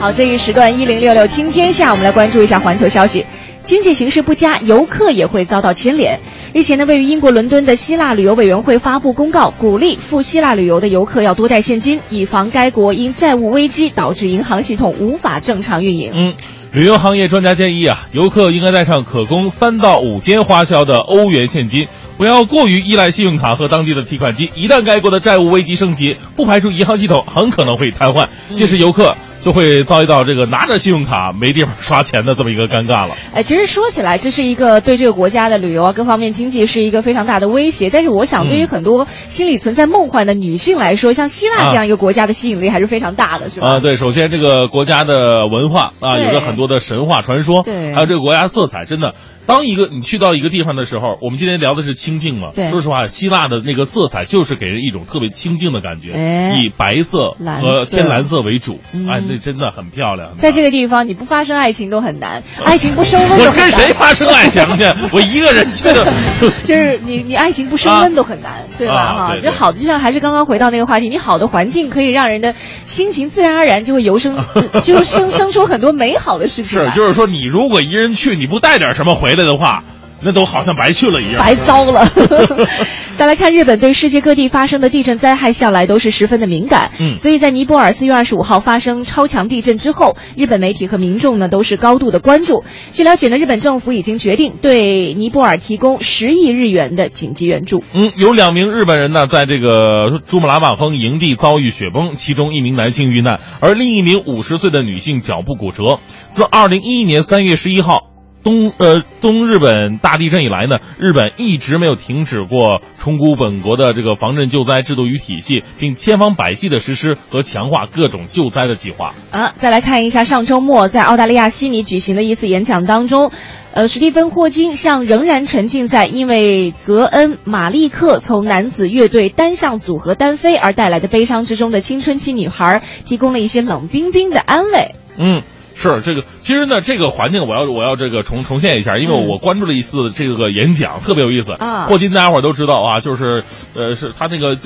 [0.00, 3.26] 好，这一时段一零六六听天下，我们来关注一下环球消息。
[3.64, 6.20] 经济形势不佳，游客也会遭到牵连。
[6.54, 16.12] 日前呢，位于英国伦敦的希腊旅游委员会发布公告，鼓励赴希腊旅游的游客要多带现金，以防该国因债务危机导致银行系统无法正常运营。
[16.14, 16.34] 嗯，
[16.70, 21.88] 旅游行业专家建议啊，游客应该带上可供三到五天花销的欧元现金，
[22.18, 24.50] 不要过于依赖信用卡和当地的提款机。
[24.54, 29.16] 一旦该国的债务危机升级，不排除银行系统很可能会瘫痪，届时游客。
[29.42, 33.16] 就会遭遇到这个拿着信用卡没地方刷钱的这么一个尴尬了。
[33.34, 37.90] 哎，其实说起来，这是一个对这个国家的旅游啊各方面经济是一个非常大的威胁。
[37.90, 43.66] 但是我想，对于很多心里存在梦幻的女性来说，像希腊这样一个国家的吸引力还是非常大的，是吧？
[43.66, 49.14] 啊，对，首先这个国家的文化啊，有着很多的神话传说，对，还有这个国家色彩，真的。
[49.44, 52.52] 当一个你去到一个地方的时候，我们今天聊的是清静嘛？
[52.54, 52.70] 对。
[52.70, 60.36] 说实话，希腊的那个色彩就是给人一种特别清静的感觉，哎、以白色和天蓝色为主，哎，那真的很漂亮。
[60.38, 63.38] 在这个地方，你不发生爱情都很难，爱情不升温。
[63.38, 64.84] 我 跟谁发生爱情去？
[65.12, 66.06] 我一个人去的。
[66.64, 69.28] 就是你，你爱情不升温都很难，对吧？
[69.28, 72.54] 哈，就好的，就像还是刚刚回到那个话题，你好的环境可以让人的
[72.84, 74.36] 心情自然而然就会由生，
[74.84, 76.80] 就生生出很多美好的事情。
[76.80, 79.82] 是，就是说，你如果一人去，你不带点什么回来的话。
[80.24, 82.06] 那都好像白去了一样，白糟了。
[83.18, 86.90] 再来看日本，对世界各地发生的地震灾害向来都是十分的敏感。
[86.98, 92.64] 嗯，所以在尼泊尔四月二十五号发生超强地震之后，日本媒体和民众呢都是高度的关注。
[92.92, 97.84] 据了解呢，日本政府已经决定对尼泊尔提供十亿日元的紧急援助。
[97.92, 106.00] 嗯，有两名日本人呢在这个珠穆朗玛峰营地遭遇雪崩，其中一名男性遇难，而另一名五十岁的女性脚部骨折。
[106.30, 108.11] 自二零一一年三月十一号。
[108.42, 119.14] 东呃东日本大地震以来呢，日本一直没有停止过重估本国的这个防震救灾制度与体系，并千方百计的实施和强化各种救灾的计划。
[119.30, 123.30] 啊，再来看一下上周末在澳大利亚悉尼举行的一次演讲当中，
[123.72, 134.94] 呃，史蒂芬霍金向仍然沉浸在因为泽恩马利克从男子乐队单向组合单飞而带来的悲伤之中的青春期女孩提供了一些冷冰冰的安慰。
[135.16, 135.42] 嗯。
[135.74, 141.52] 是这个，其实呢，这个环境我要我要这个重重现一下，因为我关注了一次这个演讲，特别有意思。
[141.52, 143.44] 啊，霍金大家伙都知道啊，就是
[143.74, 144.56] 呃，是他那个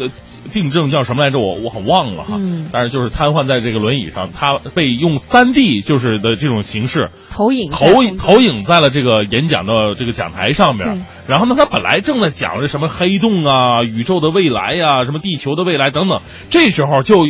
[0.53, 1.39] 病症叫什么来着？
[1.39, 2.37] 我我很忘了哈。
[2.39, 2.69] 嗯。
[2.73, 11.05] 但是就是瘫痪在这个轮椅上，他被用三 D 就是的这种形式投影投影投影在了这个演讲的这个讲台上面。
[11.27, 17.27] 然后呢，他本来正在讲着什么黑洞啊、宇宙的未来呀、什么地球的未来等等，这时候就。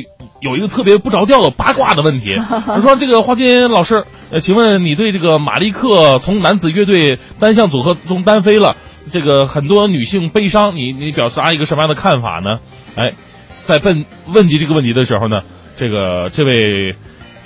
[0.47, 8.76] 有一个特别不着调的八卦的问题，他 说：“这个花金老师，呃，请问你对这个马利克从男子乐队单项组合中单飞了，
[9.11, 12.61] 这个很多女性悲伤，你你表达一个什么样的看法呢？”
[12.97, 13.12] 哎，
[13.62, 15.42] 在问问及这个问题的时候呢，
[15.76, 16.94] 这个这位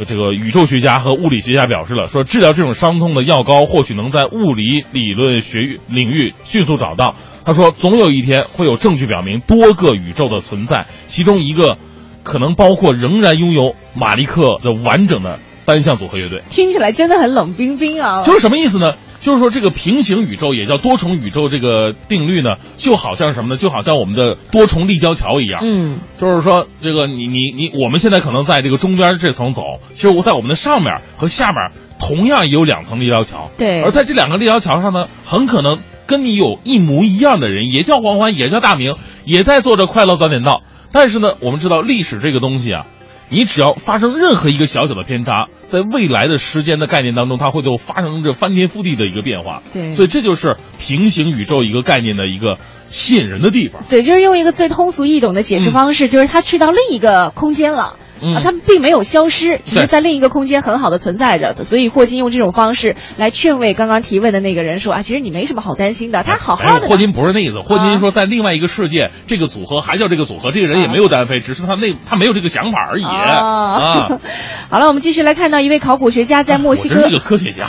[0.06, 7.14] 这个宇宙学家和物理学家表示了，说治疗这种伤痛的药膏或许能在物理理论学域领域迅速找到。
[7.44, 11.78] 他说，总有一天会有证据表明多个宇宙的存在，其中一个。
[12.22, 18.22] 可能包括仍然拥有马利克的完整的单项组合乐队，听起来真的很冷冰冰啊！
[18.24, 18.94] 就是什么意思呢？
[19.20, 23.58] 就是说这个平行宇宙也叫多重宇宙这个定律呢，就好像什么呢？
[23.58, 25.60] 就好像我们的多重立交桥一样。
[25.62, 29.62] 嗯，就是说这个你你你，我们现在可能在这个中间这层走，
[29.92, 31.56] 其实我在我们的上面和下面
[32.00, 33.50] 同样也有两层立交桥。
[33.58, 38.94] 对，而在这两个立交桥上呢，很可能跟你有一模一样的人，也叫黄欢，也叫大明，
[39.26, 40.62] 也在做着快乐早点到。
[40.92, 42.86] 但是呢，我们知道历史这个东西啊，
[43.28, 49.62] 你只要发生任何一个小小的偏差，在未来的时间的概念当中，它会都发生着翻天覆地的一个变化。
[49.72, 53.82] 对，所以这就是平行宇宙一个概念的一个吸引人的地方。
[53.88, 57.96] 对，就是用一个最通俗易懂的解释方式，就是他去到另一个空间了。
[58.34, 61.54] 啊，他们并没有消失，只是在另一个空间很好的存在着。
[61.64, 66.86] 所以霍金用这种方式来劝慰刚刚提问的那个人说啊，其实你没什么好担心的，他好好的。
[66.88, 74.08] 霍金不是那意思，霍金说在另外一个世界，这个组合还叫这个组合，这个人也没有单飞，只是他那他没有这个想法而已啊。
[74.70, 77.02] 好了，我们继续来看到一位考古学家在墨西哥。
[77.02, 77.68] 这个科学家，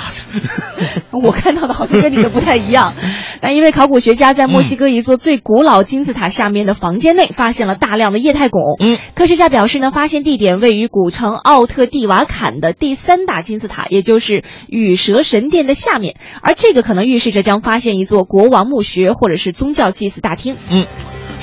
[1.12, 2.94] 我看到的好像跟你的不太一样。
[3.42, 8.78] 那一位考古学家在墨西哥一座最古老金字塔下面的房间内发现了大量的液态汞。
[8.80, 20.56] 嗯，科学家表示呢，发现地点位于古城奥特蒂瓦坎的第三大金字塔，也就是羽蛇神殿的下面，而这个可能预示着将发现一座国王墓穴或者是宗教祭祀大厅。
[20.72, 20.88] 嗯。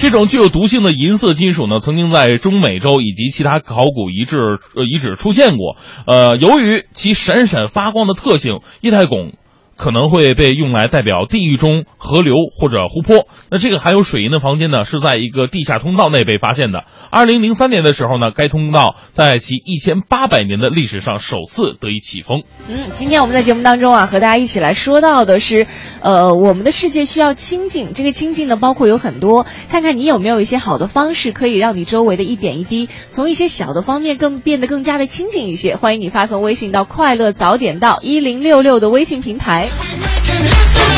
[0.01, 4.37] 这种具有毒性的银色金属呢，曾经在中美洲以及其他考古遗址
[4.75, 5.77] 呃遗址出现过。
[6.05, 9.31] 呃，由于其闪闪发光的特性，液态汞。
[9.79, 13.29] 可能会被用来代表地狱中河流或者湖泊。
[13.51, 16.85] 那这个含有水银的房间呢，是在一个地下通道内被发现的。
[17.11, 22.43] 二零零三年的时候呢，该通道在其一千八百年的历史上首次得以启封。
[22.69, 25.69] 嗯，今天我们在节目当中啊，和大家一起来说到的是，
[26.03, 27.93] 呃，我们的世界需要清净。
[27.95, 35.77] 这个清净呢，包括有很多，看看你有没有一些好的方式，可以让你周围的一点一滴，从一些小的方面更变得更加的清净一些。
[35.77, 39.68] 欢迎你发送微信到“快乐早点到一零六六”的微信平台。
[39.71, 40.98] right?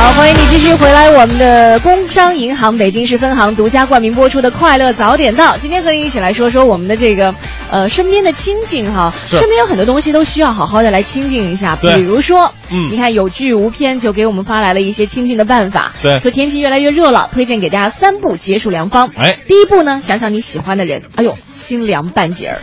[0.00, 1.10] 好，欢迎你继续回来。
[1.10, 7.34] 我们的工商银行北京市分行独家冠名播出的《快乐早点到》，今天和你一起来说说我们的这个
[7.72, 9.12] 呃身边的清净哈。
[9.26, 15.92] 身边有很多东西都需要好好的来清净一下，比如说，嗯，你看有剧无片就给我们发来了一些清净的办法。
[16.00, 19.10] 对，说天气越来越热了，推荐给大家三步解暑良方。
[19.16, 22.58] 哎，第一步呢，想想你喜欢的人，哎呦，心凉半截儿，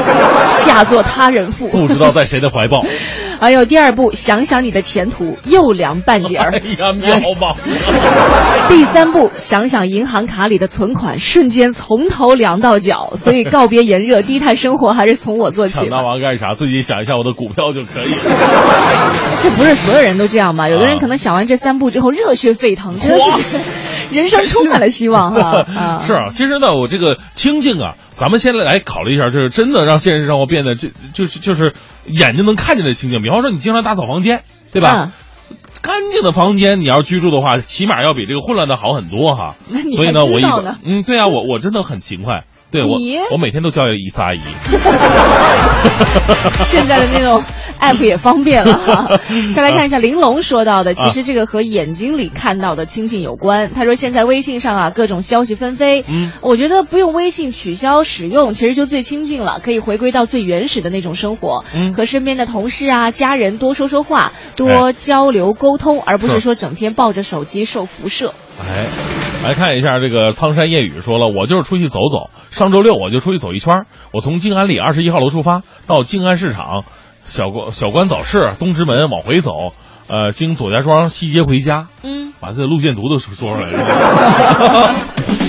[0.64, 2.82] 嫁作他人妇，不知道在谁的怀抱。
[3.40, 6.61] 哎呦第二步，想想你的前途，又凉半截儿。
[7.40, 7.54] 吧！
[8.68, 13.14] 第三步，想想银行卡里的存款，瞬间从头凉到脚。
[13.16, 15.74] 所以告别炎热，低碳生活还是从我做起。
[15.74, 16.54] 想那玩意儿干啥？
[16.54, 18.14] 自己想一下我的股票就可以。
[19.42, 20.68] 这不是所有人都这样吧？
[20.68, 23.58] 有的人可能想完这三步之后热血沸腾，觉得自
[24.10, 25.64] 己 人生充满了希望哈。
[25.76, 31.74] 啊，是啊，其实呢，我这个清静啊，咱们先来考虑一下，就是真的让现实生活变得这就是就是
[32.06, 33.20] 眼睛能看见的清静。
[33.22, 34.42] 比方说，你经常打扫房间，
[34.72, 35.12] 对吧？
[35.80, 39.56] 干净的房间，你要居住的话，起码要比这个混乱的好很多哈。
[39.96, 40.44] 所以呢，我一
[40.84, 42.44] 嗯，对啊，我我真的很勤快。
[42.72, 42.98] 对我，
[43.30, 44.40] 我每天都教育一次阿姨。
[46.64, 47.42] 现在的那种
[47.80, 49.20] app 也方便了哈。
[49.54, 53.70] 再来看一下玲珑说到的，其实这个和眼睛里看到的亲近有关。
[53.74, 68.32] 他说现在微信上啊，各种消息纷飞，嗯，我觉得不用微信取消使用，其实就最亲近了，可以回归到最原始的那种生活，嗯，和身边的同事啊、家人多说说话，多交流沟通，而不是说整天抱着手机受辐射。
[68.60, 68.86] 哎，
[69.44, 72.30] 来看一下这个苍山夜雨说了，我就是出去走走。
[72.50, 76.84] 上周六我就出去走一圈，我从静安里二十一号楼出发，到静安市场、
[77.24, 79.72] 小关小关早市、东直门往回走，
[80.08, 81.88] 呃，经左家庄西街回家。
[82.02, 84.94] 嗯，把这路线图都说出来了。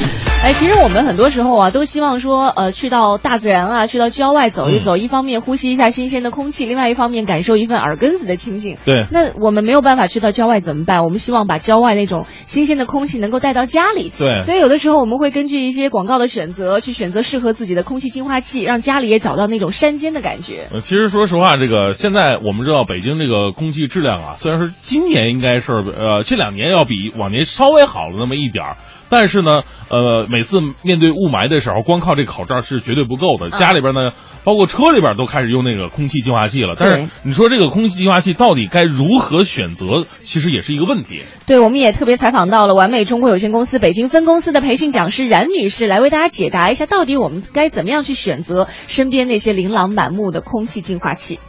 [0.43, 8.75] 哎，其实我们很多时候啊，都希望说，呃，去到大自然啊，去到郊外走一走，嗯、一方面呼吸一下新鲜的空气，另外一方面感受一份耳根子的清净。
[8.83, 9.07] 对。
[9.09, 11.05] 那我们没有办法去到郊外怎么办？
[11.05, 14.11] 我们希望把郊外那种新鲜的空气能够带到家里。
[14.17, 14.43] 对。
[14.43, 20.67] 所以有的时候我们会根据一些广告的选择，去选择适合自己的空气净化器，让家里也找到那种山间的感觉。
[20.73, 28.77] 呃，其实说实话，这个现在我们知道北京这个空气质量啊，虽然说今年应该是呃这两年要比往年稍微好了那么一点儿。
[29.09, 33.49] 但是呢，呃，每次面对雾霾的时候，光靠这口罩是绝对不够的。
[33.51, 34.11] 家里边呢，
[34.43, 36.75] 包括车里边都开始用那个空气净化器了。
[36.79, 41.21] 但是你说这个空气净化器到底该如何选择，其实也是一个问题。
[41.45, 51.39] 对，我们也特别采访到了完美中国有限公司北京分公司的培训讲师冉女士，来为大家解答一下，到底我们该怎么样去选择身边那些琳琅满目的空气净化器。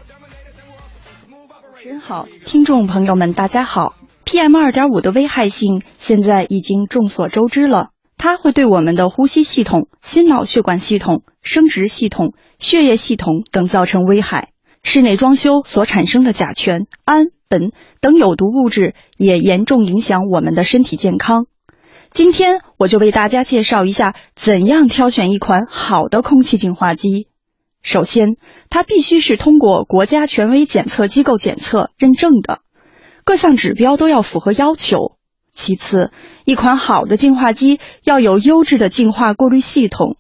[1.82, 3.94] 真好，听众朋友们，大家好。
[4.25, 14.51] PM 二点五的危害性现在已经众所周知了，它会对我们的呼吸系统、心脑血管系统、生殖系统、血液系统等造成危害。
[14.83, 21.47] 室内装修所产生的甲醛、氨、苯等有毒物质也严重影响我们的身体健康。
[22.11, 27.29] 今天我就为大家介绍一下怎样挑选一款好的空气净化机。
[27.83, 28.37] 首先，
[28.70, 32.61] 它必须是通过国家权威检测机构检测认证的。
[33.25, 35.16] 各项指标都要符合要求。
[35.53, 36.11] 其次，
[36.45, 40.16] 一款好的净化机要有优质的净化过滤系统，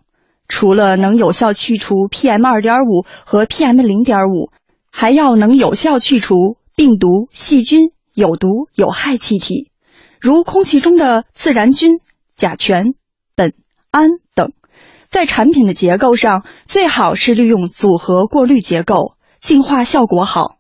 [0.48, 4.50] 除了能有效去除 PM 二点五和 PM 零点五，
[4.90, 9.72] 还要能有效去除病毒、细菌、有毒有害气体，
[10.20, 11.98] 如空气中的自然菌、
[12.36, 12.94] 甲醛、
[13.34, 13.54] 苯、
[13.90, 14.52] 氨等。
[15.08, 20.56] 在产品的结构上，最好是利用组合过滤结构，净化效果好。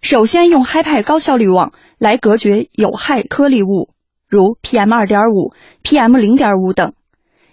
[0.00, 3.90] 首先用嗨派高效滤网来隔绝有害颗粒物，
[4.28, 5.52] 如 PM 二点五、
[5.84, 6.94] PM 零点五等，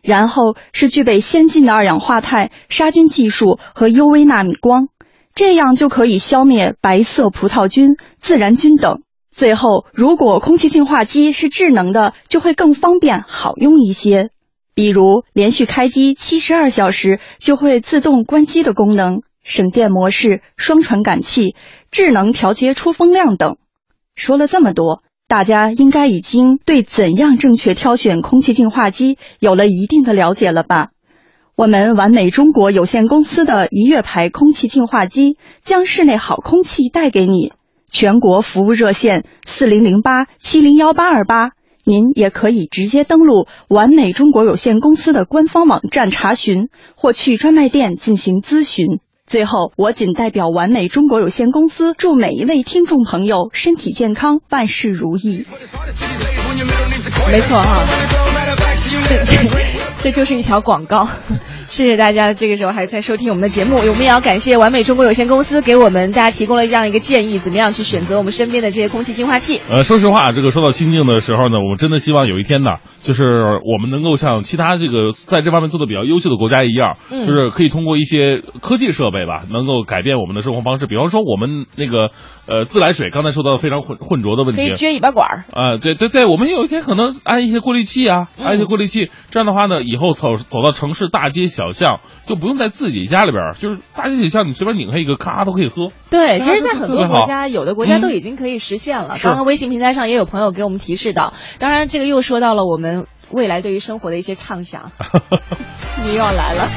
[0.01, 4.87] 然后是具备先进的二氧化钛杀菌技术和 UV 纳米光，
[5.35, 9.01] 这样就可以消灭白色葡萄菌、自然菌等。
[9.29, 14.29] 最后，如果空气净化机是智能的，就会更方便好用一些，
[14.73, 19.21] 比如连续开机七十二小时就会自动关机的功能。
[19.47, 21.55] 省电模式、双传感器、
[21.89, 23.55] 智能调节出风量等。
[24.15, 30.89] 说了这么多，大家应该已经对怎样正确挑选空气净化机有了一定的了解了吧？
[31.55, 37.53] 我们完美中国有限公司的一月牌空气净化机，将室内好空气带给你。
[37.89, 41.51] 全国服务热线四零零八七零幺八二八，
[41.85, 48.99] 您也可以直接登录完美中国有限公司的官方网站查询，或去专卖店进行咨询。
[49.27, 55.45] 最后，我仅代表完美中国有限公司，祝每一位听众朋友身体健康，万事如意。
[57.29, 57.83] 没错哈，
[59.09, 59.37] 这这
[60.01, 61.09] 这就是一条广告。
[61.67, 63.75] 谢谢大家，这个时候还在收听我们的节目。
[63.75, 69.61] 我们也要感谢完美中国有限公司给我们大家提供了这样一个建议，怎么样去选择我们身边的这些空气净化器。
[69.69, 72.75] 呃，说实话，这个说到清净的时候呢，我们真的希望有一天呢，
[73.07, 73.23] 就是
[73.63, 80.87] 我们能够像其他这个在这方面做的比较优秀的国家一样，嗯就是可以通过一些科技设备吧，能够改变我们的生活方式。
[80.87, 82.11] 比方说，我们那个
[82.47, 85.45] 呃自来水刚才说到非常混混浊的问题，可以撅尾巴管儿。
[85.53, 95.89] 啊、对对对，我们有一天可能安一些过滤器啊，嗯安一些过滤器，这样的话呢，以后走走到城市大街小巷，就不用在自己家里边儿，就是大街小巷你随便拧开一个，咔都可以喝。
[96.09, 99.15] 对，其实，在很多国家，有的国家嗯都已经可以实现了。
[99.15, 102.96] 是刚刚微信平台上也有朋友给我们提示到，当然这个又说到了我们
[103.31, 104.91] 未来对于生活的一些畅想。
[106.03, 106.67] 你又要来了。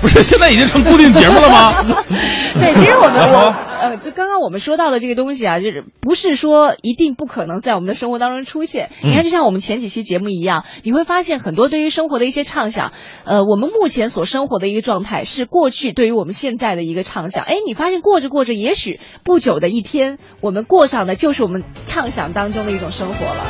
[0.00, 1.74] 不是，现在已经成固定节目了吗？
[2.58, 8.90] 对，其实我们我呃，就刚刚我们说到的这个东西啊，就是不是说一定不可能在我们的生活当中出现。
[9.04, 12.92] 嗯你看，就像我们前几期节目一样，你会发现很多对于生活的一些畅想，
[13.24, 17.44] 呃，我们目前所生活的一个状态是过去对于我们现在的一个畅想。
[17.44, 23.44] 哎，你发现过着过着，也许不久的一天，我们过上的就是我们畅想当中的一种生活了。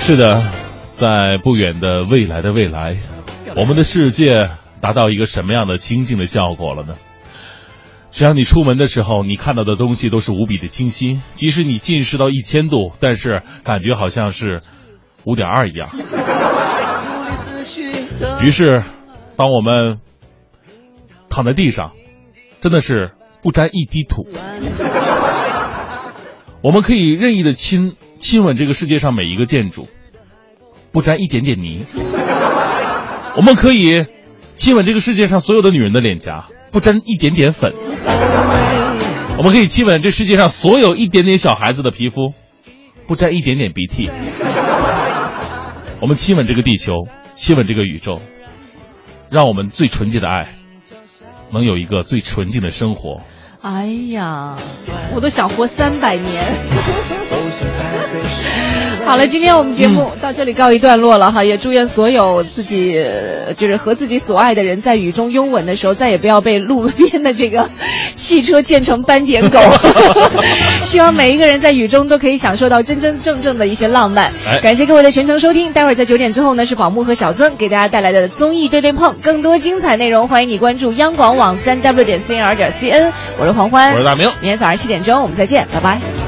[0.00, 0.42] 是的，
[0.92, 2.96] 在不远的未来的未来，
[3.56, 4.50] 我们的世界
[4.80, 6.94] 达到一个什么样的清净的效果了呢？
[8.10, 14.60] 只要你出门的时候，你看到的东西都是无比的清晰，即使你近视到一千度，但是感觉好像是
[15.24, 15.88] 五点二一样。
[18.44, 18.84] 于是，
[19.36, 19.98] 当我们
[21.30, 21.92] 躺在地上，
[22.60, 23.12] 真的是
[23.42, 24.26] 不沾一滴土。
[26.62, 29.88] 我们可以任意的亲亲吻这个世界上每一个建筑，
[30.92, 31.84] 不沾一点点泥。
[33.34, 34.06] 我们可以
[34.54, 37.72] 亲吻这个世界上所有的女人的脸颊，不沾一点点粉。
[39.38, 42.34] 我们可以亲吻这世界上所有一点点小孩子的皮肤，
[43.08, 44.10] 不沾一点点鼻涕。
[46.02, 46.92] 我们亲吻这个地球，
[47.34, 48.20] 亲吻这个宇宙，
[49.30, 50.54] 让我们最纯洁的爱
[51.52, 53.22] 能有一个最纯净的生活。
[53.62, 54.58] 哎呀，
[55.14, 56.44] 我都想活三百年。
[59.04, 67.68] 好了，今天我们节目到这里告一段落了哈，也祝愿所有自己呃就是和自己所爱的人在雨中拥吻的时候，再也不要被路边的这个
[68.14, 69.58] 汽车溅成斑点狗。
[70.84, 74.32] 希望每一个人在雨中都可以享受到真真正正的一些浪漫。
[74.46, 86.21] 哎感谢各位的全程收听，待会儿在九点之后呢是宝木和小曾给大家带来的综艺对对碰，更多精彩内容欢迎你关注央广网三 w 点 cnr 点 cn，我是黄欢，我是大明明天早上七点钟我们再见，拜拜。